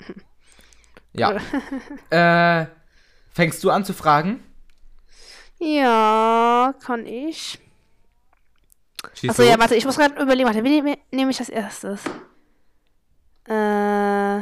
[1.13, 1.39] Ja.
[2.09, 2.65] äh,
[3.31, 4.43] fängst du an zu fragen?
[5.59, 7.59] Ja, kann ich.
[9.13, 10.47] Schieß Achso, ja, warte, ich muss gerade überlegen.
[10.47, 12.01] Warte, wen nehme nehme ich als erstes?
[13.45, 14.41] Äh.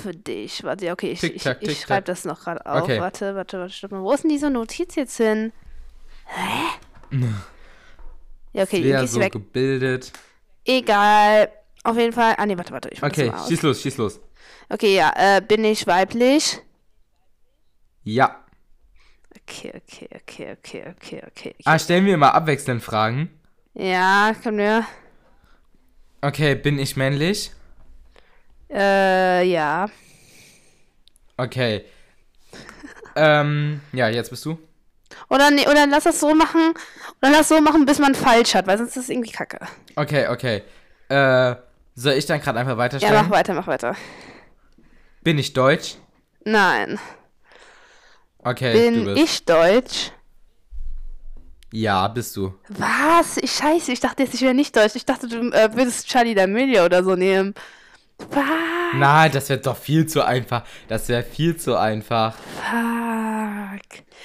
[0.00, 0.62] Für dich.
[0.64, 2.82] Warte, ja, okay, ich, Tick, ich, tack, ich schreibe das noch gerade auf.
[2.82, 3.00] Okay.
[3.00, 4.02] Warte, warte, warte, stopp mal.
[4.02, 5.52] Wo ist denn diese Notiz jetzt hin?
[6.26, 7.18] Hä?
[8.52, 9.32] Ja, okay, die Wer ist so weg.
[9.32, 10.12] gebildet.
[10.64, 11.48] Egal.
[11.84, 12.34] Auf jeden Fall.
[12.38, 12.88] Ah, nee, warte, warte.
[12.90, 13.48] Ich das Okay, mal aus.
[13.48, 14.20] schieß los, schieß los.
[14.68, 15.12] Okay, ja.
[15.16, 16.60] Äh, bin ich weiblich?
[18.02, 18.44] Ja.
[19.36, 21.54] Okay, okay, okay, okay, okay, okay.
[21.64, 23.28] Ah, stellen wir mal abwechselnd Fragen.
[23.74, 24.86] Ja, können wir.
[26.22, 27.50] Okay, bin ich männlich?
[28.70, 29.86] Äh, ja.
[31.36, 31.84] Okay.
[33.16, 34.58] ähm, ja, jetzt bist du.
[35.28, 36.74] Oder, nee, oder lass das so machen.
[37.20, 39.58] Oder lass so machen, bis man falsch hat, weil sonst ist es irgendwie kacke.
[39.96, 40.62] Okay, okay.
[41.08, 41.56] Äh,
[41.94, 43.14] soll ich dann gerade einfach Ja, weiterstellen?
[43.14, 43.94] mach weiter, mach weiter.
[45.24, 45.96] Bin ich deutsch?
[46.44, 46.98] Nein.
[48.38, 49.22] Okay, du Bin bist.
[49.22, 50.12] ich deutsch?
[51.72, 52.54] Ja, bist du.
[52.68, 53.38] Was?
[53.38, 54.94] Ich scheiße, ich dachte jetzt, ich wäre nicht deutsch.
[54.96, 57.54] Ich dachte, du äh, würdest Charlie D'Amelio oder so nehmen.
[58.30, 58.44] Was?
[58.94, 60.64] Nein, das wäre doch viel zu einfach.
[60.88, 62.36] Das wäre viel zu einfach.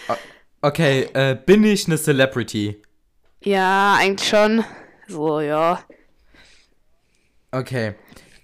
[0.07, 0.17] Fuck.
[0.61, 2.81] Okay, äh, bin ich eine Celebrity?
[3.41, 4.65] Ja, eigentlich schon.
[5.07, 5.81] So, ja.
[7.51, 7.95] Okay.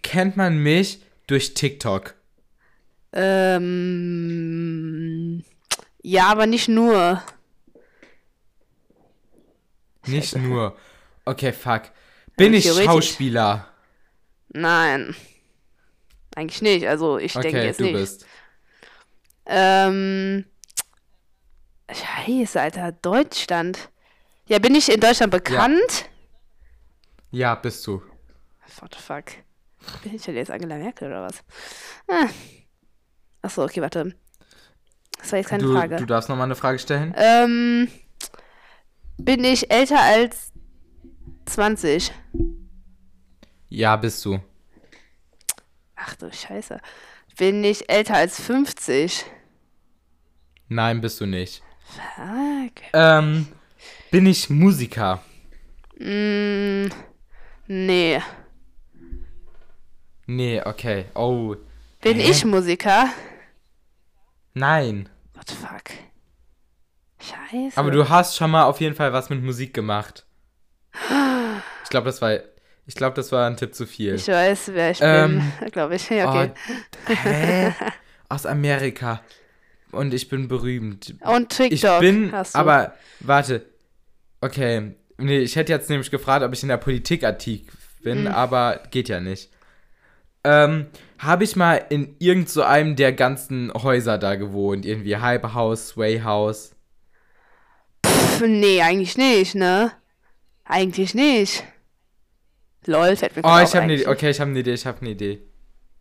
[0.02, 2.16] Kennt man mich durch TikTok?
[3.16, 4.24] Ähm.
[6.04, 7.24] Ja, aber nicht nur.
[10.06, 10.78] Nicht nur.
[11.24, 11.84] Okay, fuck.
[12.38, 12.86] Bin ich theoretisch.
[12.92, 13.68] Schauspieler?
[14.50, 15.16] Nein.
[16.36, 16.86] Eigentlich nicht.
[16.88, 17.94] Also, ich denke Okay, jetzt du nicht.
[17.94, 18.26] bist.
[19.46, 20.46] Ähm.
[21.92, 22.92] Scheiße, Alter.
[22.92, 23.90] Deutschland.
[24.48, 26.10] Ja, bin ich in Deutschland bekannt?
[27.32, 28.04] Ja, bist du.
[28.80, 29.26] What the fuck?
[30.04, 31.44] Bin ich denn jetzt Angela Merkel oder was?
[32.08, 32.28] Ah.
[33.46, 34.16] Achso, okay, warte.
[35.20, 35.98] Das war jetzt keine Du, Frage.
[35.98, 37.14] du darfst nochmal eine Frage stellen?
[37.16, 37.88] Ähm,
[39.18, 40.52] bin ich älter als
[41.46, 42.12] 20?
[43.70, 44.40] Ja, bist du.
[45.96, 46.80] Ach du Scheiße.
[47.38, 49.26] Bin ich älter als 50?
[50.70, 51.62] Nein, bist du nicht.
[52.16, 52.82] Fuck.
[52.94, 53.48] Ähm,
[54.10, 55.22] bin ich Musiker?
[56.00, 56.88] Mm,
[57.68, 58.20] nee.
[60.26, 61.06] Nee, okay.
[61.14, 61.56] Oh.
[62.02, 62.32] Bin Hä?
[62.32, 63.10] ich Musiker?
[64.56, 65.10] Nein.
[65.34, 65.84] What the fuck?
[67.22, 67.78] Scheiße.
[67.78, 70.26] Aber du hast schon mal auf jeden Fall was mit Musik gemacht.
[71.84, 72.40] Ich glaube, das war.
[72.88, 74.14] Ich glaube, das war ein Tipp zu viel.
[74.16, 76.10] Ich weiß, wer ich Ähm, bin, glaube ich.
[76.10, 76.52] Ja, okay.
[77.10, 77.74] Oh, hä?
[78.30, 79.22] Aus Amerika.
[79.92, 81.16] Und ich bin berühmt.
[81.22, 82.60] Und TikTok Ich bin, hast du.
[82.60, 83.66] aber warte.
[84.42, 87.62] Okay, nee, ich hätte jetzt nämlich gefragt, ob ich in der Politik aktiv
[88.04, 88.28] bin, Mhm.
[88.28, 89.50] aber geht ja nicht.
[90.46, 90.88] Ähm,
[91.20, 95.90] habe ich mal in irgend so einem der ganzen Häuser da gewohnt, irgendwie Hype House,
[95.90, 96.76] Sway House.
[98.06, 99.92] Pff, nee, eigentlich nicht, ne?
[100.66, 101.64] Eigentlich nicht.
[102.86, 103.94] Lol, fällt mir Oh, ich habe eine.
[103.96, 104.08] Idee.
[104.08, 105.42] Okay, ich habe eine Idee, ich habe eine Idee.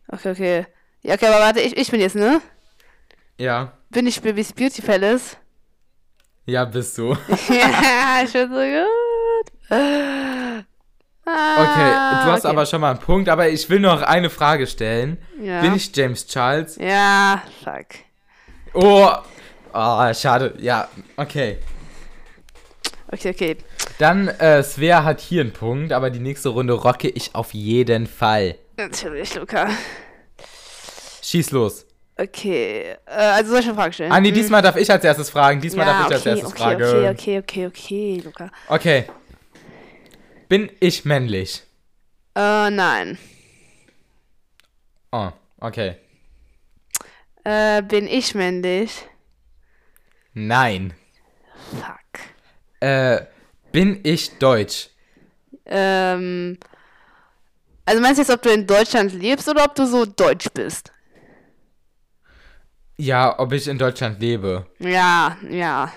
[0.09, 0.66] Okay, okay.
[1.02, 2.40] Ja, okay, aber warte, ich, ich bin jetzt, ne?
[3.38, 5.37] Ja, Bin ich Bibis Beauty Palace?
[6.46, 7.11] ja, bist du.
[7.48, 9.70] ja, ich bin so gut.
[11.26, 12.52] Ah, Okay, du hast okay.
[12.52, 15.18] aber schon mal einen Punkt, aber ich will noch eine Frage stellen.
[15.40, 15.60] Ja.
[15.62, 16.76] Bin ich James Charles?
[16.76, 17.87] Ja, fuck.
[18.74, 19.08] Oh,
[19.72, 20.54] oh schade.
[20.58, 21.58] Ja, okay.
[23.10, 23.56] Okay, okay.
[23.98, 28.06] Dann, äh, Svea hat hier einen Punkt, aber die nächste Runde rocke ich auf jeden
[28.06, 28.56] Fall.
[28.76, 29.68] Natürlich, Luca.
[31.22, 31.87] Schieß los.
[32.16, 34.12] Okay, äh, also soll ich eine Frage stellen?
[34.12, 34.34] Ah, nee, Hm?
[34.34, 35.60] diesmal darf ich als erstes fragen.
[35.60, 36.82] Diesmal ja, darf ich als okay, erstes okay, fragen.
[36.82, 38.50] okay, okay, okay, okay, Luca.
[38.68, 39.04] Okay.
[40.54, 41.64] Bin ich männlich?
[42.36, 43.18] Äh, nein.
[45.10, 45.96] Oh, okay.
[47.42, 49.04] Äh, bin ich männlich?
[50.32, 50.94] Nein.
[51.72, 52.20] Fuck.
[52.78, 53.22] Äh,
[53.72, 54.90] bin ich deutsch?
[55.66, 56.56] Ähm,
[57.84, 60.92] also meinst du jetzt, ob du in Deutschland lebst oder ob du so deutsch bist?
[62.96, 64.68] Ja, ob ich in Deutschland lebe.
[64.78, 65.92] Ja, ja.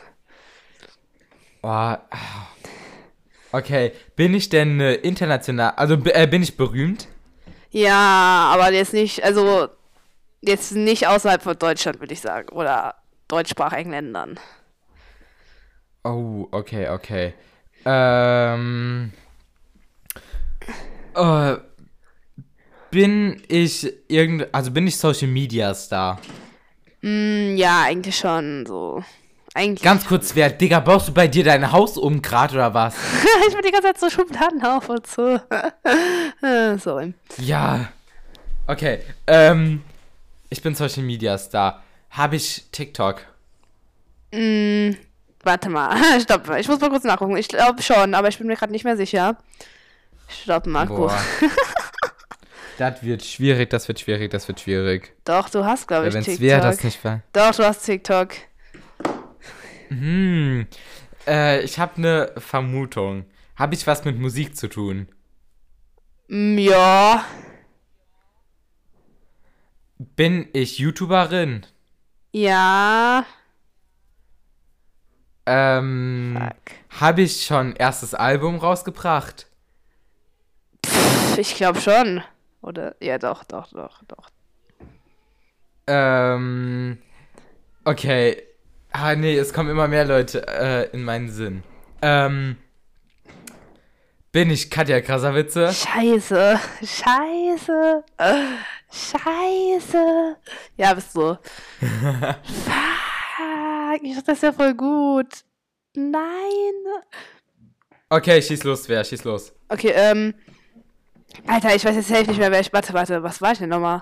[1.61, 2.47] Oh, ah.
[3.51, 3.91] Okay.
[4.15, 7.07] Bin ich denn äh, international, also äh, bin ich berühmt?
[7.71, 9.67] Ja, aber jetzt nicht, also
[10.41, 12.49] jetzt nicht außerhalb von Deutschland, würde ich sagen.
[12.49, 12.95] Oder
[13.27, 14.39] deutschsprachigen Ländern.
[16.03, 17.33] Oh, okay, okay.
[17.86, 19.12] Ähm.
[21.15, 21.57] Äh,
[22.91, 26.19] bin ich irgend, also bin ich Social Media Star?
[27.01, 29.03] Hm, ja, eigentlich schon so.
[29.57, 29.81] Eigentlich.
[29.81, 32.93] Ganz kurz, wer, Digga, baust du bei dir dein Haus um grad oder was?
[33.47, 35.39] ich bin die ganze Zeit so Schubladen auf und so.
[36.77, 37.15] Sorry.
[37.39, 37.89] Ja.
[38.67, 39.81] Okay, ähm,
[40.51, 41.81] ich bin Social Media Star.
[42.11, 43.21] Habe ich TikTok?
[44.31, 44.95] Hm,
[45.41, 45.97] warte mal.
[46.21, 46.59] Stopp mal.
[46.59, 47.35] Ich muss mal kurz nachgucken.
[47.35, 49.37] Ich glaube schon, aber ich bin mir gerade nicht mehr sicher.
[50.27, 50.85] Stopp mal.
[50.85, 51.19] Boah.
[52.77, 55.15] das wird schwierig, das wird schwierig, das wird schwierig.
[55.25, 56.43] Doch, du hast, glaube ich, wenn's TikTok.
[56.43, 57.21] wer das nicht war.
[57.33, 58.29] Doch, du hast TikTok.
[59.89, 60.67] Hm.
[61.28, 63.26] Äh, ich habe eine Vermutung.
[63.56, 65.08] Habe ich was mit Musik zu tun?
[66.28, 67.26] Mm, ja.
[69.97, 71.65] Bin ich YouTuberin?
[72.32, 73.26] Ja.
[75.45, 76.38] Ähm,
[77.00, 79.47] habe ich schon erstes Album rausgebracht?
[80.86, 82.21] Pff, ich glaube schon.
[82.62, 82.95] Oder?
[83.02, 84.30] Ja, doch, doch, doch, doch.
[85.88, 86.97] Ähm,
[87.86, 88.46] okay.
[88.99, 91.62] Ah, nee, es kommen immer mehr Leute äh, in meinen Sinn.
[92.01, 92.57] Ähm,
[94.31, 95.71] bin ich Katja Krasavitze?
[95.71, 96.60] Scheiße.
[96.79, 98.03] Scheiße.
[98.17, 98.43] Äh,
[98.91, 100.38] Scheiße.
[100.77, 101.38] Ja, bist du.
[101.79, 102.39] Fuck.
[104.01, 105.43] Ich dachte, das ist ja voll gut.
[105.93, 106.73] Nein.
[108.10, 109.03] Okay, schieß los, wer?
[109.03, 109.53] Schieß los.
[109.69, 110.33] Okay, ähm.
[111.45, 112.73] Alter, ich weiß jetzt safe nicht mehr, wer ich.
[112.73, 114.01] Warte, warte, was war ich denn nochmal?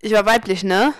[0.00, 0.94] Ich war weiblich, ne?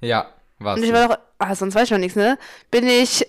[0.00, 0.78] Ja, was?
[0.78, 1.18] Und ich war doch.
[1.38, 2.38] Ah, sonst weiß ich noch nichts, ne?
[2.70, 3.24] Bin ich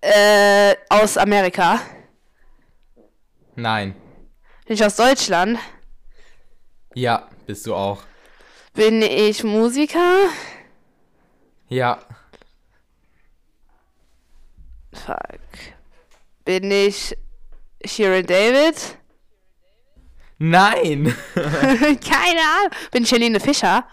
[0.00, 1.80] äh, aus Amerika?
[3.54, 3.94] Nein.
[4.66, 5.58] Bin ich aus Deutschland?
[6.94, 8.02] Ja, bist du auch.
[8.74, 10.28] Bin ich Musiker?
[11.68, 12.00] Ja.
[14.92, 15.18] Fuck.
[16.44, 17.16] Bin ich
[17.84, 18.98] Sharon David?
[20.38, 21.14] Nein.
[21.34, 22.70] Keine Ahnung.
[22.90, 23.86] Bin ich Helene Fischer?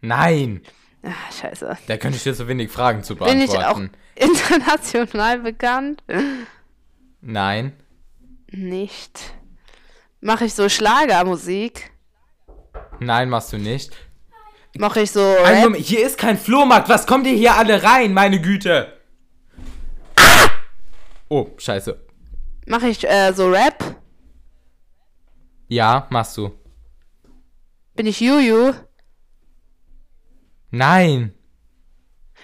[0.00, 0.62] Nein.
[1.02, 1.78] Ah, scheiße.
[1.86, 3.90] Da könnte ich dir so wenig Fragen zu Bin ich auch beantworten.
[4.16, 6.02] international bekannt?
[7.20, 7.72] Nein.
[8.50, 9.34] Nicht.
[10.20, 11.90] Mache ich so Schlagermusik?
[13.00, 13.92] Nein, machst du nicht.
[14.76, 15.60] Mache ich so Ein?
[15.62, 16.88] Moment, hier ist kein Flohmarkt.
[16.88, 18.92] Was kommt ihr hier alle rein, meine Güte?
[21.28, 22.00] Oh, scheiße.
[22.66, 23.96] Mache ich äh, so Rap?
[25.68, 26.52] Ja, machst du.
[27.94, 28.72] Bin ich Juju?
[30.70, 31.34] Nein.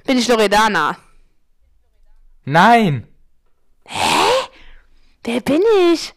[0.06, 0.96] Bin ich Loredana?
[2.44, 3.06] Nein.
[5.24, 6.12] Wer bin ich?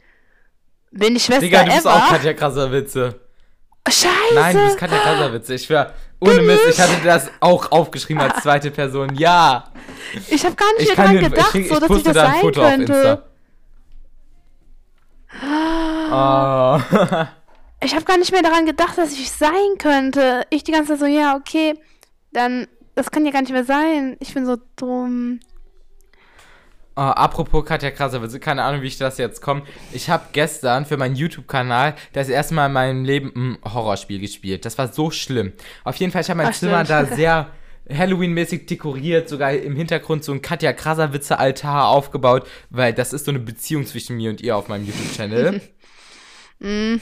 [0.92, 1.96] Bin ich Schwester Digga, du bist Eva?
[1.96, 3.20] auch Katja Krasserwitze.
[3.88, 4.10] Scheiße.
[4.36, 5.54] Nein, du bist Katja Krasserwitze.
[5.56, 6.80] Ich schwör, ohne Bin Mist, ich ich?
[6.80, 9.16] hatte das auch aufgeschrieben als zweite Person.
[9.16, 9.72] Ja.
[10.30, 12.04] Ich habe gar nicht Ich mehr dran dir, ich, gedacht, schick- so ich dass ich
[12.04, 13.24] das da ein sein Foto könnte.
[16.12, 16.80] Oh.
[17.80, 20.46] Ich habe gar nicht mehr daran gedacht, dass ich sein könnte.
[20.50, 21.76] Ich die ganze Zeit so, ja, okay,
[22.38, 24.16] dann, das kann ja gar nicht mehr sein.
[24.20, 25.40] Ich bin so dumm.
[26.96, 29.62] Oh, apropos Katja Krasserwitze, keine Ahnung, wie ich das jetzt komme.
[29.92, 34.66] Ich habe gestern für meinen YouTube-Kanal das erste Mal in meinem Leben ein Horrorspiel gespielt.
[34.66, 35.54] Das war so schlimm.
[35.84, 37.16] Auf jeden Fall, ich habe mein Ach, Zimmer da stimmt.
[37.18, 37.52] sehr
[37.88, 43.40] Halloween-mäßig dekoriert, sogar im Hintergrund so ein Katja Krasserwitze-Altar aufgebaut, weil das ist so eine
[43.40, 45.62] Beziehung zwischen mir und ihr auf meinem YouTube-Channel.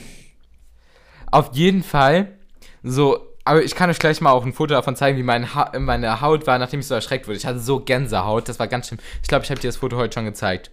[1.32, 2.38] Auf jeden Fall,
[2.84, 5.72] so, aber ich kann euch gleich mal auch ein Foto davon zeigen, wie mein ha
[5.78, 7.38] meine Haut war, nachdem ich so erschreckt wurde.
[7.38, 9.00] Ich hatte so Gänsehaut, das war ganz schlimm.
[9.22, 10.72] Ich glaube, ich habe dir das Foto heute schon gezeigt.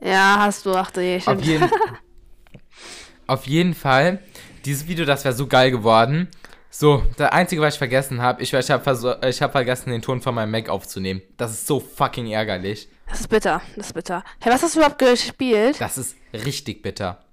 [0.00, 1.70] Ja, hast du, ach je, Auf jeden,
[3.26, 4.20] auf jeden Fall,
[4.66, 6.28] dieses Video, das wäre so geil geworden.
[6.68, 10.20] So, der einzige, was ich vergessen habe, ich, ich habe ich hab vergessen, den Ton
[10.20, 11.22] von meinem Mac aufzunehmen.
[11.38, 12.88] Das ist so fucking ärgerlich.
[13.08, 14.22] Das ist bitter, das ist bitter.
[14.40, 15.80] Hey, was hast du überhaupt gespielt?
[15.80, 17.24] Das ist richtig bitter.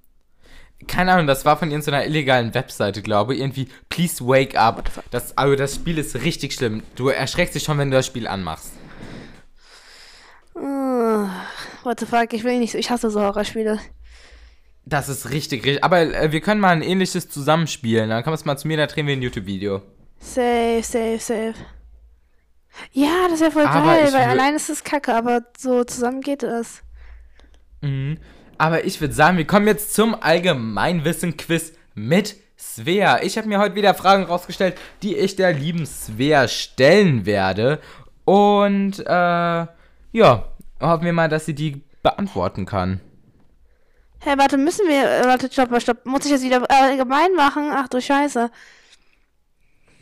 [0.88, 3.42] Keine Ahnung, das war von irgendeiner illegalen Webseite, glaube ich.
[3.42, 4.90] Irgendwie, please wake up.
[5.12, 6.84] Das, also das Spiel ist richtig schlimm.
[6.96, 8.72] Du erschreckst dich schon, wenn du das Spiel anmachst.
[10.56, 11.28] Uh,
[11.84, 13.80] what the fuck, ich will nicht so, ich hasse so Horrorspiele.
[14.86, 15.84] Das ist richtig, richtig.
[15.84, 18.10] Aber äh, wir können mal ein ähnliches zusammenspielen.
[18.10, 19.82] Dann kommst du mal zu mir, da drehen wir ein YouTube-Video.
[20.20, 21.56] Safe, safe, safe.
[22.92, 26.44] Ja, das wäre voll Aber geil, weil allein ist es kacke, aber so zusammen geht
[26.44, 26.82] es.
[27.82, 28.18] Mhm.
[28.58, 33.22] Aber ich würde sagen, wir kommen jetzt zum Allgemeinwissen-Quiz mit Svea.
[33.24, 37.80] Ich habe mir heute wieder Fragen rausgestellt, die ich der lieben Svea stellen werde.
[38.26, 40.46] Und, äh, ja,
[40.80, 43.00] hoffen wir mal, dass sie die beantworten kann.
[44.20, 45.04] Hey, warte, müssen wir.
[45.04, 46.06] äh, Warte, stopp, stopp.
[46.06, 47.72] Muss ich jetzt wieder äh, allgemein machen?
[47.74, 48.50] Ach du Scheiße.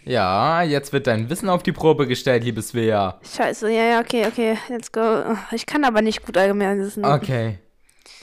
[0.03, 3.19] Ja, jetzt wird dein Wissen auf die Probe gestellt, liebe Svea.
[3.35, 4.57] Scheiße, ja, ja, okay, okay.
[4.69, 5.35] Let's go.
[5.51, 7.05] Ich kann aber nicht gut allgemein wissen.
[7.05, 7.59] Okay.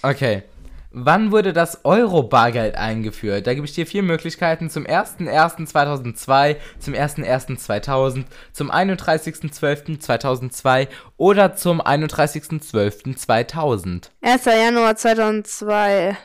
[0.03, 0.43] Okay.
[0.91, 3.47] Wann wurde das Euro-Bargeld eingeführt?
[3.47, 4.71] Da gebe ich dir vier Möglichkeiten.
[4.71, 14.09] Zum 01.01.2002, zum 01.01.2000, zum 31.12.2002 oder zum 31.12.2000.
[14.23, 14.45] 1.
[14.47, 16.17] Januar 2002.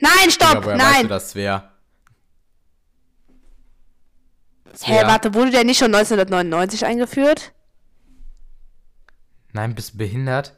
[0.00, 0.50] Nein, stopp!
[0.50, 1.08] Digga, woher weißt du Nein!
[1.08, 1.70] das, Svea?
[4.66, 5.08] Hä, Svea?
[5.08, 7.52] warte, wurde der nicht schon 1999 eingeführt?
[9.52, 10.52] Nein, bist du behindert?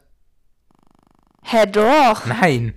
[1.49, 2.25] Hä, doch.
[2.25, 2.73] Nein.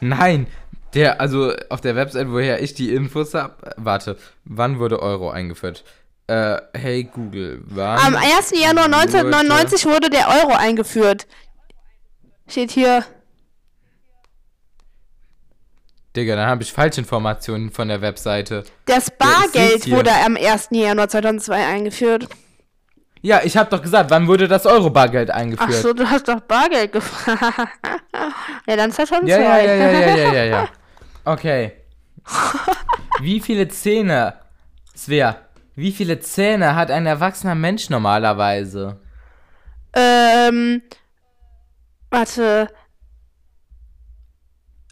[0.00, 0.46] Nein.
[0.94, 3.54] Der, also auf der Website, woher ich die Infos habe.
[3.76, 5.84] Warte, wann wurde Euro eingeführt?
[6.26, 7.98] Äh, hey Google, wann?
[7.98, 8.52] Am 1.
[8.58, 11.26] Januar 1999 wurde der Euro eingeführt.
[12.48, 13.04] Steht hier.
[16.16, 18.64] Digga, dann habe ich Falschinformationen von der Webseite.
[18.86, 20.68] Das Bargeld wurde am 1.
[20.70, 22.26] Januar 2002 eingeführt.
[23.22, 25.82] Ja, ich habe doch gesagt, wann wurde das Euro-Bargeld Ach eingeführt?
[25.82, 27.42] so, du hast doch Bargeld gefragt.
[28.66, 29.64] ja, dann ist das schon Ja, ja, zwei.
[29.66, 30.68] ja, ja, ja, ja, ja, ja.
[31.24, 31.72] Okay.
[33.20, 34.34] Wie viele Zähne,
[34.96, 35.36] Svea,
[35.74, 39.00] wie viele Zähne hat ein erwachsener Mensch normalerweise?
[39.92, 40.82] Ähm,
[42.10, 42.68] warte.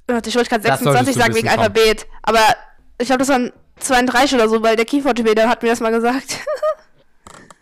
[0.07, 1.65] Warte, ich wollte gerade Das 26 solltest du sagen wegen wissen, komm.
[1.65, 2.07] Alphabet.
[2.23, 2.41] Aber
[2.99, 6.39] ich glaube, das waren 32 oder so, weil der Kieferorthopäde hat mir das mal gesagt.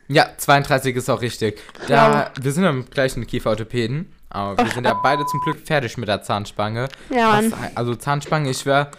[0.08, 1.60] Ja, 32 ist auch richtig.
[1.88, 6.08] Da, wir sind am gleichen Kieferorthopäden, aber wir sind ja beide zum Glück fertig mit
[6.08, 6.88] der Zahnspange.
[7.10, 7.52] Ja, Mann.
[7.52, 8.90] Was, also Zahnspange, ich wäre,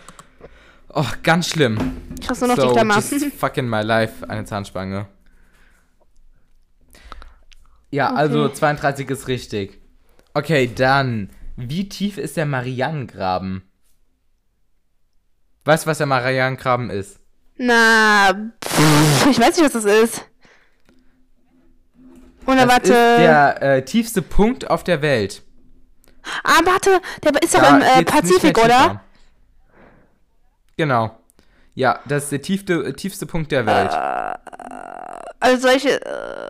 [0.90, 1.98] oh, ganz schlimm.
[2.20, 2.96] Ich muss nur noch so, die Klammer.
[2.96, 5.08] just fucking my life, eine Zahnspange.
[7.90, 9.80] Ja, also 32 ist richtig.
[10.34, 13.64] Okay, dann, wie tief ist der Marianengraben?
[15.64, 17.20] Weißt du, was der Marianengraben ist?
[17.56, 20.26] Na, pff, ich weiß nicht, was das ist.
[22.48, 22.94] Oder Das warte.
[22.94, 25.44] ist der äh, tiefste Punkt auf der Welt.
[26.44, 29.02] ah, warte, der ist doch im äh, Pazifik, oder?
[30.78, 31.18] Genau.
[31.76, 33.92] Ja, das ist der tiefste, äh, tiefste Punkt der Welt.
[35.40, 36.02] Also solche.
[36.04, 36.50] Äh,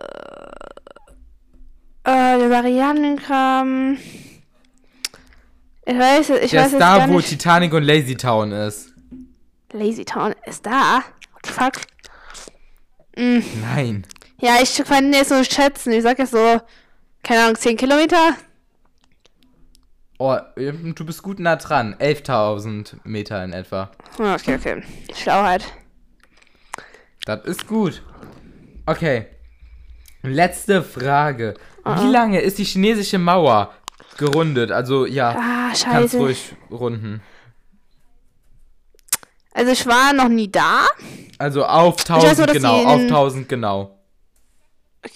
[2.04, 3.98] äh, der Marianenkram.
[5.84, 7.20] Ich weiß, ich der weiß ist da, wo.
[7.20, 8.92] Titanic und Lazy Town ist.
[9.72, 11.02] Lazy Town ist da.
[11.32, 11.72] What the fuck?
[13.16, 13.42] Mm.
[13.74, 14.06] Nein.
[14.40, 15.92] Ja, ich kann jetzt nur schätzen.
[15.92, 16.60] Ich sag jetzt so,
[17.22, 18.34] keine Ahnung, 10 Kilometer?
[20.18, 21.94] Oh, du bist gut nah dran.
[21.98, 23.90] 11.000 Meter in etwa.
[24.18, 24.82] Ah, Okay, okay.
[25.14, 25.64] Schlauheit.
[27.24, 28.02] Das ist gut.
[28.86, 29.26] Okay.
[30.22, 31.54] Letzte Frage.
[31.84, 33.72] Wie lange ist die chinesische Mauer
[34.18, 34.72] gerundet?
[34.72, 36.18] Also, ja, Ah, kannst scheiße.
[36.18, 37.22] ruhig runden.
[39.52, 40.86] Also ich war noch nie da.
[41.38, 43.97] Also auf weiß 1000 nur, dass genau, auf in- 1000 genau.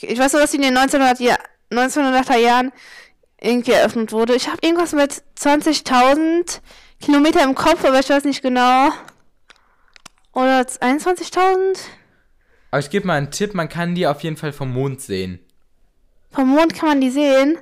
[0.01, 1.38] Ich weiß nur, dass sie in den 1900 Jahr
[1.71, 2.73] 1900er Jahren
[3.40, 4.35] irgendwie eröffnet wurde.
[4.35, 6.61] Ich habe irgendwas mit 20.000
[7.01, 8.90] Kilometer im Kopf, aber ich weiß nicht genau.
[10.33, 11.79] Oder 21.000?
[12.71, 15.40] Aber ich gebe mal einen Tipp, man kann die auf jeden Fall vom Mond sehen.
[16.31, 17.59] Vom Mond kann man die sehen.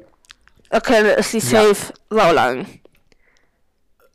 [0.71, 1.65] Okay, dann ist die Ja.
[1.75, 2.67] safe saulang.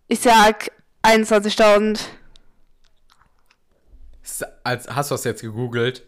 [0.07, 0.71] Ich sag
[1.03, 1.99] 21.000.
[4.23, 6.03] S- Als, hast du das jetzt gegoogelt?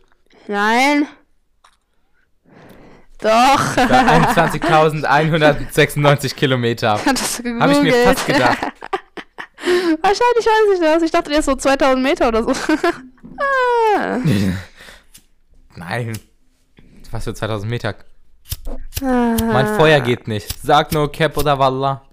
[0.47, 1.07] Nein.
[3.19, 3.77] Doch.
[3.77, 6.93] Ja, 21.196 Kilometer.
[7.06, 7.62] Hat das gegoogelt.
[7.62, 8.58] Habe ich mir fast gedacht.
[10.01, 11.03] Wahrscheinlich weiß ich das.
[11.03, 12.51] Ich dachte, der ist so 2000 Meter oder so.
[13.39, 14.19] ah.
[15.75, 16.17] Nein.
[17.12, 17.95] Was für 2000 Meter?
[19.01, 19.36] Ah.
[19.41, 20.62] Mein Feuer geht nicht.
[20.62, 22.03] Sag nur Cap oder Wallah.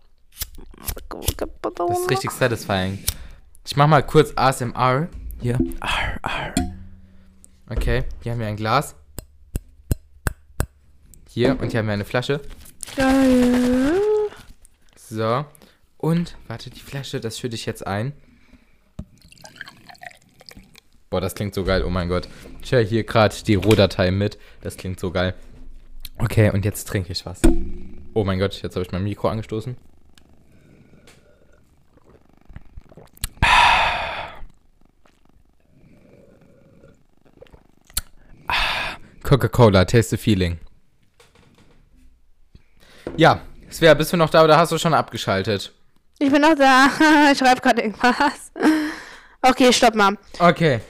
[1.11, 1.21] Das
[1.77, 2.99] Das ist richtig satisfying.
[3.67, 5.09] Ich mach mal kurz ASMR.
[5.40, 5.59] Hier.
[5.81, 6.55] R, R.
[7.71, 8.95] Okay, hier haben wir ein Glas.
[11.35, 12.40] Hier, und hier haben wir eine Flasche.
[12.94, 14.01] Geil.
[14.97, 15.44] So.
[15.99, 18.12] Und, warte, die Flasche, das schütte ich jetzt ein.
[21.11, 22.29] Boah, das klingt so geil, oh mein Gott.
[22.62, 24.38] Ich höre hier gerade die Rohdatei mit.
[24.61, 25.35] Das klingt so geil.
[26.18, 27.40] Okay, und jetzt trinke ich was.
[28.12, 29.77] Oh mein Gott, jetzt habe ich mein Mikro angestoßen.
[38.47, 40.61] Ah, Coca-Cola, taste the feeling.
[43.16, 45.72] Ja, Svea, bist du noch da oder hast du schon abgeschaltet?
[46.18, 46.88] Ich bin noch da.
[47.33, 48.50] ich schreibe gerade irgendwas.
[49.42, 50.16] Okay, stopp mal.
[50.38, 50.81] Okay.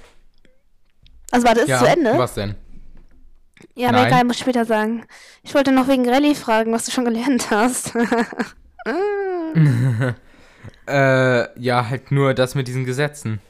[1.30, 2.16] Also warte, ist ja, es zu Ende?
[2.16, 2.54] was denn?
[3.74, 4.06] Ja, aber Nein.
[4.08, 5.04] egal, muss ich später sagen.
[5.42, 7.92] Ich wollte noch wegen Rallye fragen, was du schon gelernt hast.
[10.86, 13.40] Äh, ja, halt nur das mit diesen Gesetzen.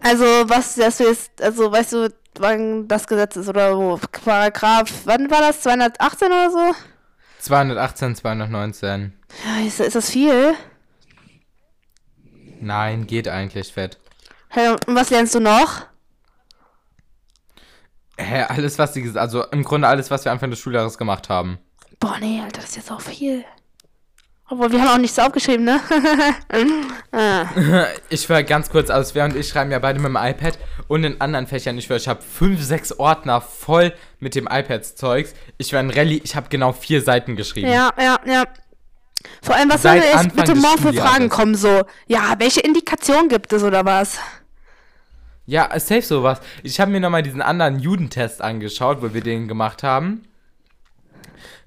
[0.00, 3.98] also, was das jetzt, also weißt du, wann das Gesetz ist oder wo?
[4.24, 5.62] Paragraph, wann war das?
[5.62, 6.74] 218 oder so?
[7.40, 9.12] 218, 219.
[9.44, 10.54] Ja, ist, ist das viel?
[12.60, 13.98] Nein, geht eigentlich fett.
[14.48, 15.86] Hey, und was lernst du noch?
[18.18, 21.28] Hä, alles, was die, ges- also im Grunde alles, was wir Anfang des Schuljahres gemacht
[21.30, 21.58] haben.
[21.98, 23.44] Boah, nee, Alter, das ist jetzt auch viel.
[24.52, 25.80] Obwohl, wir haben auch nichts aufgeschrieben, ne?
[27.12, 27.46] ah.
[28.08, 31.04] Ich war ganz kurz, also Svea und ich schreiben ja beide mit dem iPad und
[31.04, 31.78] in anderen Fächern.
[31.78, 35.34] Ich schwör, ich habe fünf, sechs Ordner voll mit dem iPad-Zeugs.
[35.56, 37.68] Ich war in Rallye, ich habe genau vier Seiten geschrieben.
[37.68, 38.44] Ja, ja, ja.
[39.40, 40.92] Vor allem, was Seit soll jetzt Anfang bitte morgen für.
[40.94, 41.54] Fragen kommen?
[41.54, 44.18] So, ja, welche Indikation gibt es oder was?
[45.46, 46.40] Ja, safe sowas.
[46.64, 50.24] Ich habe mir nochmal diesen anderen Judentest angeschaut, wo wir den gemacht haben.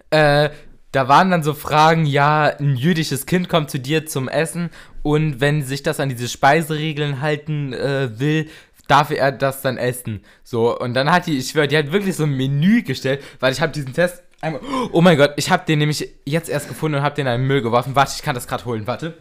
[0.09, 0.49] Äh,
[0.93, 4.69] da waren dann so Fragen, ja, ein jüdisches Kind kommt zu dir zum Essen
[5.01, 8.47] und wenn sich das an diese Speiseregeln halten äh, will,
[8.87, 10.23] darf er das dann essen.
[10.43, 13.51] So, und dann hat die, ich schwör, die hat wirklich so ein Menü gestellt, weil
[13.51, 16.99] ich habe diesen Test einmal, oh mein Gott, ich habe den nämlich jetzt erst gefunden
[16.99, 17.95] und habe den in den Müll geworfen.
[17.95, 19.15] Warte, ich kann das gerade holen, warte.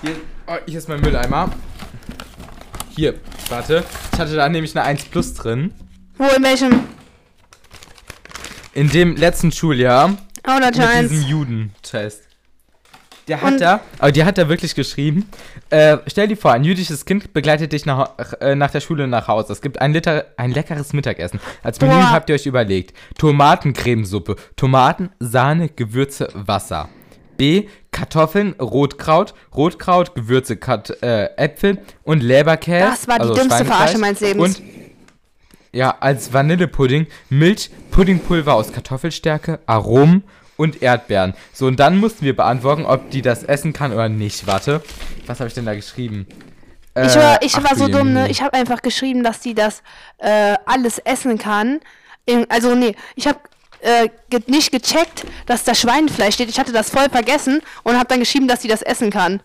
[0.00, 1.50] Hier, oh, hier ist mein Mülleimer.
[2.96, 3.14] Hier,
[3.50, 3.84] warte.
[4.14, 5.74] Ich hatte da nämlich eine 1 Plus drin.
[6.16, 6.95] Wo, in welchem?
[8.76, 12.22] In dem letzten Schuljahr Oh, mit diesem Judentest.
[13.26, 15.28] Der hat Und- da, aber die hat da wirklich geschrieben.
[15.70, 18.10] Äh, stell dir vor, ein jüdisches Kind begleitet dich nach,
[18.40, 19.54] äh, nach der Schule nach Hause.
[19.54, 21.40] Es gibt ein, Liter, ein leckeres Mittagessen.
[21.62, 22.12] Als Menü Boah.
[22.12, 26.90] habt ihr euch überlegt: Tomatencremesuppe, Tomaten, Sahne, Gewürze, Wasser.
[27.38, 27.68] B.
[27.92, 32.86] Kartoffeln, Rotkraut, Rotkraut, Gewürze, Kat äh, Äpfel und Leberkäse.
[32.86, 33.64] Das war die also dümmste.
[33.64, 34.58] Verarsche meines Lebens.
[34.58, 34.62] Und
[35.76, 40.24] ja, als Vanillepudding, Milch, Puddingpulver aus Kartoffelstärke, Aromen
[40.56, 41.34] und Erdbeeren.
[41.52, 44.46] So, und dann mussten wir beantworten, ob die das essen kann oder nicht.
[44.46, 44.82] Warte,
[45.26, 46.26] was habe ich denn da geschrieben?
[46.94, 48.30] Ich Äh, war, ich ach war so dumm, ne?
[48.30, 49.82] Ich habe einfach geschrieben, dass die das
[50.18, 51.80] äh, alles essen kann.
[52.24, 53.38] In, also, nee, ich habe
[53.82, 56.48] äh, ge nicht gecheckt, dass da Schweinefleisch steht.
[56.48, 59.40] Ich hatte das voll vergessen und habe dann geschrieben, dass sie das essen kann.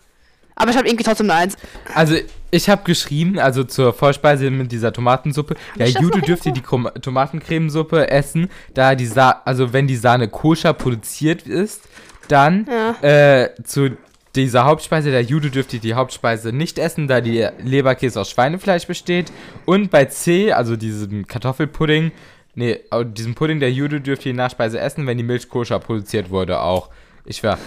[0.54, 1.56] Aber ich habe irgendwie trotzdem eine Eins.
[1.94, 2.16] Also,
[2.50, 8.10] ich habe geschrieben, also zur Vorspeise mit dieser Tomatensuppe, das Jude dürfte die Krom Tomatencremesuppe
[8.10, 11.82] essen, da die Sa also wenn die Sahne koscher produziert ist,
[12.28, 12.66] dann
[13.00, 13.96] äh, zu
[14.34, 19.32] dieser Hauptspeise, der Jude dürfte die Hauptspeise nicht essen, da die Leberkäse aus Schweinefleisch besteht.
[19.66, 22.12] Und bei C, also diesem Kartoffelpudding,
[22.54, 26.60] nee, diesem Pudding, der Jude dürfte die Nachspeise essen, wenn die Milch koscher produziert wurde
[26.60, 26.88] auch.
[27.24, 27.58] Ich war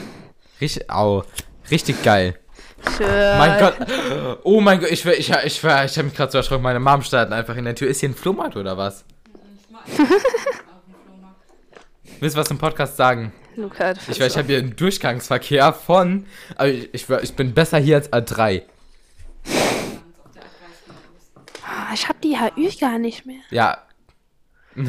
[0.59, 1.23] richtig, au,
[1.69, 2.36] richtig geil.
[2.97, 3.38] Schön.
[3.38, 3.76] Mein Gott.
[4.43, 6.63] Oh mein Gott, ich war, ich, ich war, ich habe mich gerade so erschrocken.
[6.63, 7.88] Meine Mom startet einfach in der Tür.
[7.89, 9.05] Ist hier ein Flohmarkt oder was?
[12.19, 13.34] Willst du was im Podcast sagen?
[13.55, 16.26] Luca, Ich, weiß, ich habe hier einen Durchgangsverkehr von.
[16.55, 18.63] Aber ich, ich, ich bin besser hier als A3.
[21.63, 23.41] Ah, ich habe die HÜ gar nicht mehr.
[23.49, 23.78] Ja.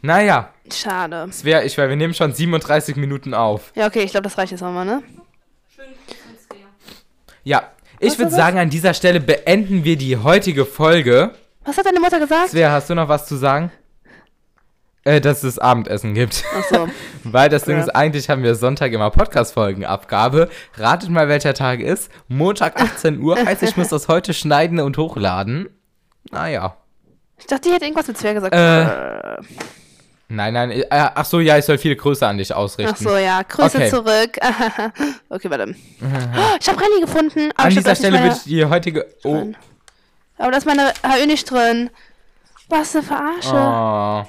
[0.00, 1.26] Naja, Schade.
[1.28, 3.72] es wär, ich wär, wir nehmen schon 37 Minuten auf.
[3.74, 5.02] Ja, okay, ich glaube, das reicht jetzt nochmal, ne?
[7.48, 7.62] Ja,
[7.98, 11.32] ich würde sagen, an dieser Stelle beenden wir die heutige Folge.
[11.64, 12.50] Was hat deine Mutter gesagt?
[12.50, 13.72] Svea, hast du noch was zu sagen?
[15.04, 16.44] Äh, dass es Abendessen gibt.
[16.54, 16.88] Ach so.
[17.24, 17.84] Weil das Ding Ja.
[17.84, 20.50] ist, eigentlich haben wir Sonntag immer Podcast-Folgenabgabe.
[20.76, 22.10] Ratet mal, welcher Tag ist.
[22.28, 25.70] Montag 18 Uhr, heißt, ich muss das heute schneiden und hochladen.
[26.30, 26.76] Naja.
[27.38, 28.54] Ich dachte, die hätte irgendwas mit Zwerg gesagt.
[28.54, 29.42] Äh,
[30.30, 32.94] Nein, nein, äh, ach so, ja, ich soll viele Grüße an dich ausrichten.
[32.94, 33.40] Ach so, ja.
[33.42, 33.88] Grüße Okay.
[33.90, 34.36] zurück.
[35.30, 35.74] okay, warte.
[36.60, 37.50] Ich habe Rallye gefunden.
[37.54, 39.06] Aber An ich dieser Stelle meine- wird die heutige...
[39.24, 39.46] Oh.
[40.36, 41.88] Aber da ist meine HÜ nicht drin.
[42.68, 43.54] Was eine Verarsche.
[43.54, 44.28] oh.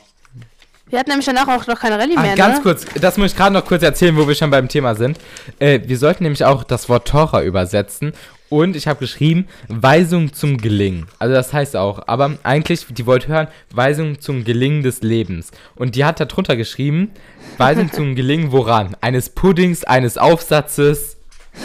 [0.89, 2.63] Wir hatten nämlich danach auch noch keine Rallye mehr, Ach, ganz ne?
[2.63, 5.19] kurz, das muss ich gerade noch kurz erzählen, wo wir schon beim Thema sind.
[5.59, 8.13] Äh, wir sollten nämlich auch das Wort Tora übersetzen.
[8.49, 11.05] Und ich habe geschrieben, Weisung zum Gelingen.
[11.19, 15.51] Also das heißt auch, aber eigentlich, die wollte hören, Weisung zum Gelingen des Lebens.
[15.75, 17.11] Und die hat da drunter geschrieben,
[17.57, 18.97] Weisung zum Gelingen woran?
[19.01, 21.17] Eines Puddings, eines Aufsatzes.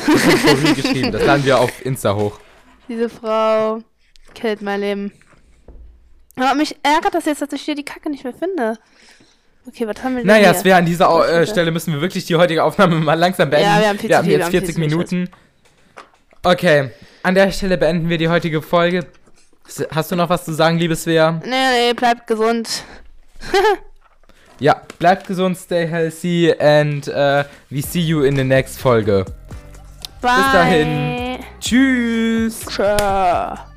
[0.06, 2.38] Das Corinne geschrieben, das laden wir auf Insta hoch.
[2.86, 3.80] Diese Frau
[4.34, 5.12] killt mein Leben.
[6.36, 8.78] Aber mich ärgert das jetzt, dass ich hier die Kacke nicht mehr finde.
[9.66, 10.60] Okay, was haben wir denn Naja, hier?
[10.60, 11.46] Svea, an dieser äh?
[11.46, 13.68] Stelle müssen wir wirklich die heutige Aufnahme mal langsam beenden.
[13.68, 15.28] Ja, wir haben viel jetzt wir haben viel 40 zu viel Minuten.
[16.42, 16.90] Okay,
[17.22, 19.06] an der Stelle beenden wir die heutige Folge.
[19.90, 21.40] Hast du noch was zu sagen, liebe Svea?
[21.42, 22.84] Nee, nee, bleibt gesund.
[24.60, 29.24] Ja, bleibt gesund, stay healthy and uh, we see you in the next Folge.
[30.20, 30.52] Bye.
[30.52, 31.38] dahin.
[31.60, 32.64] Tschüss!
[32.66, 33.73] Tschö.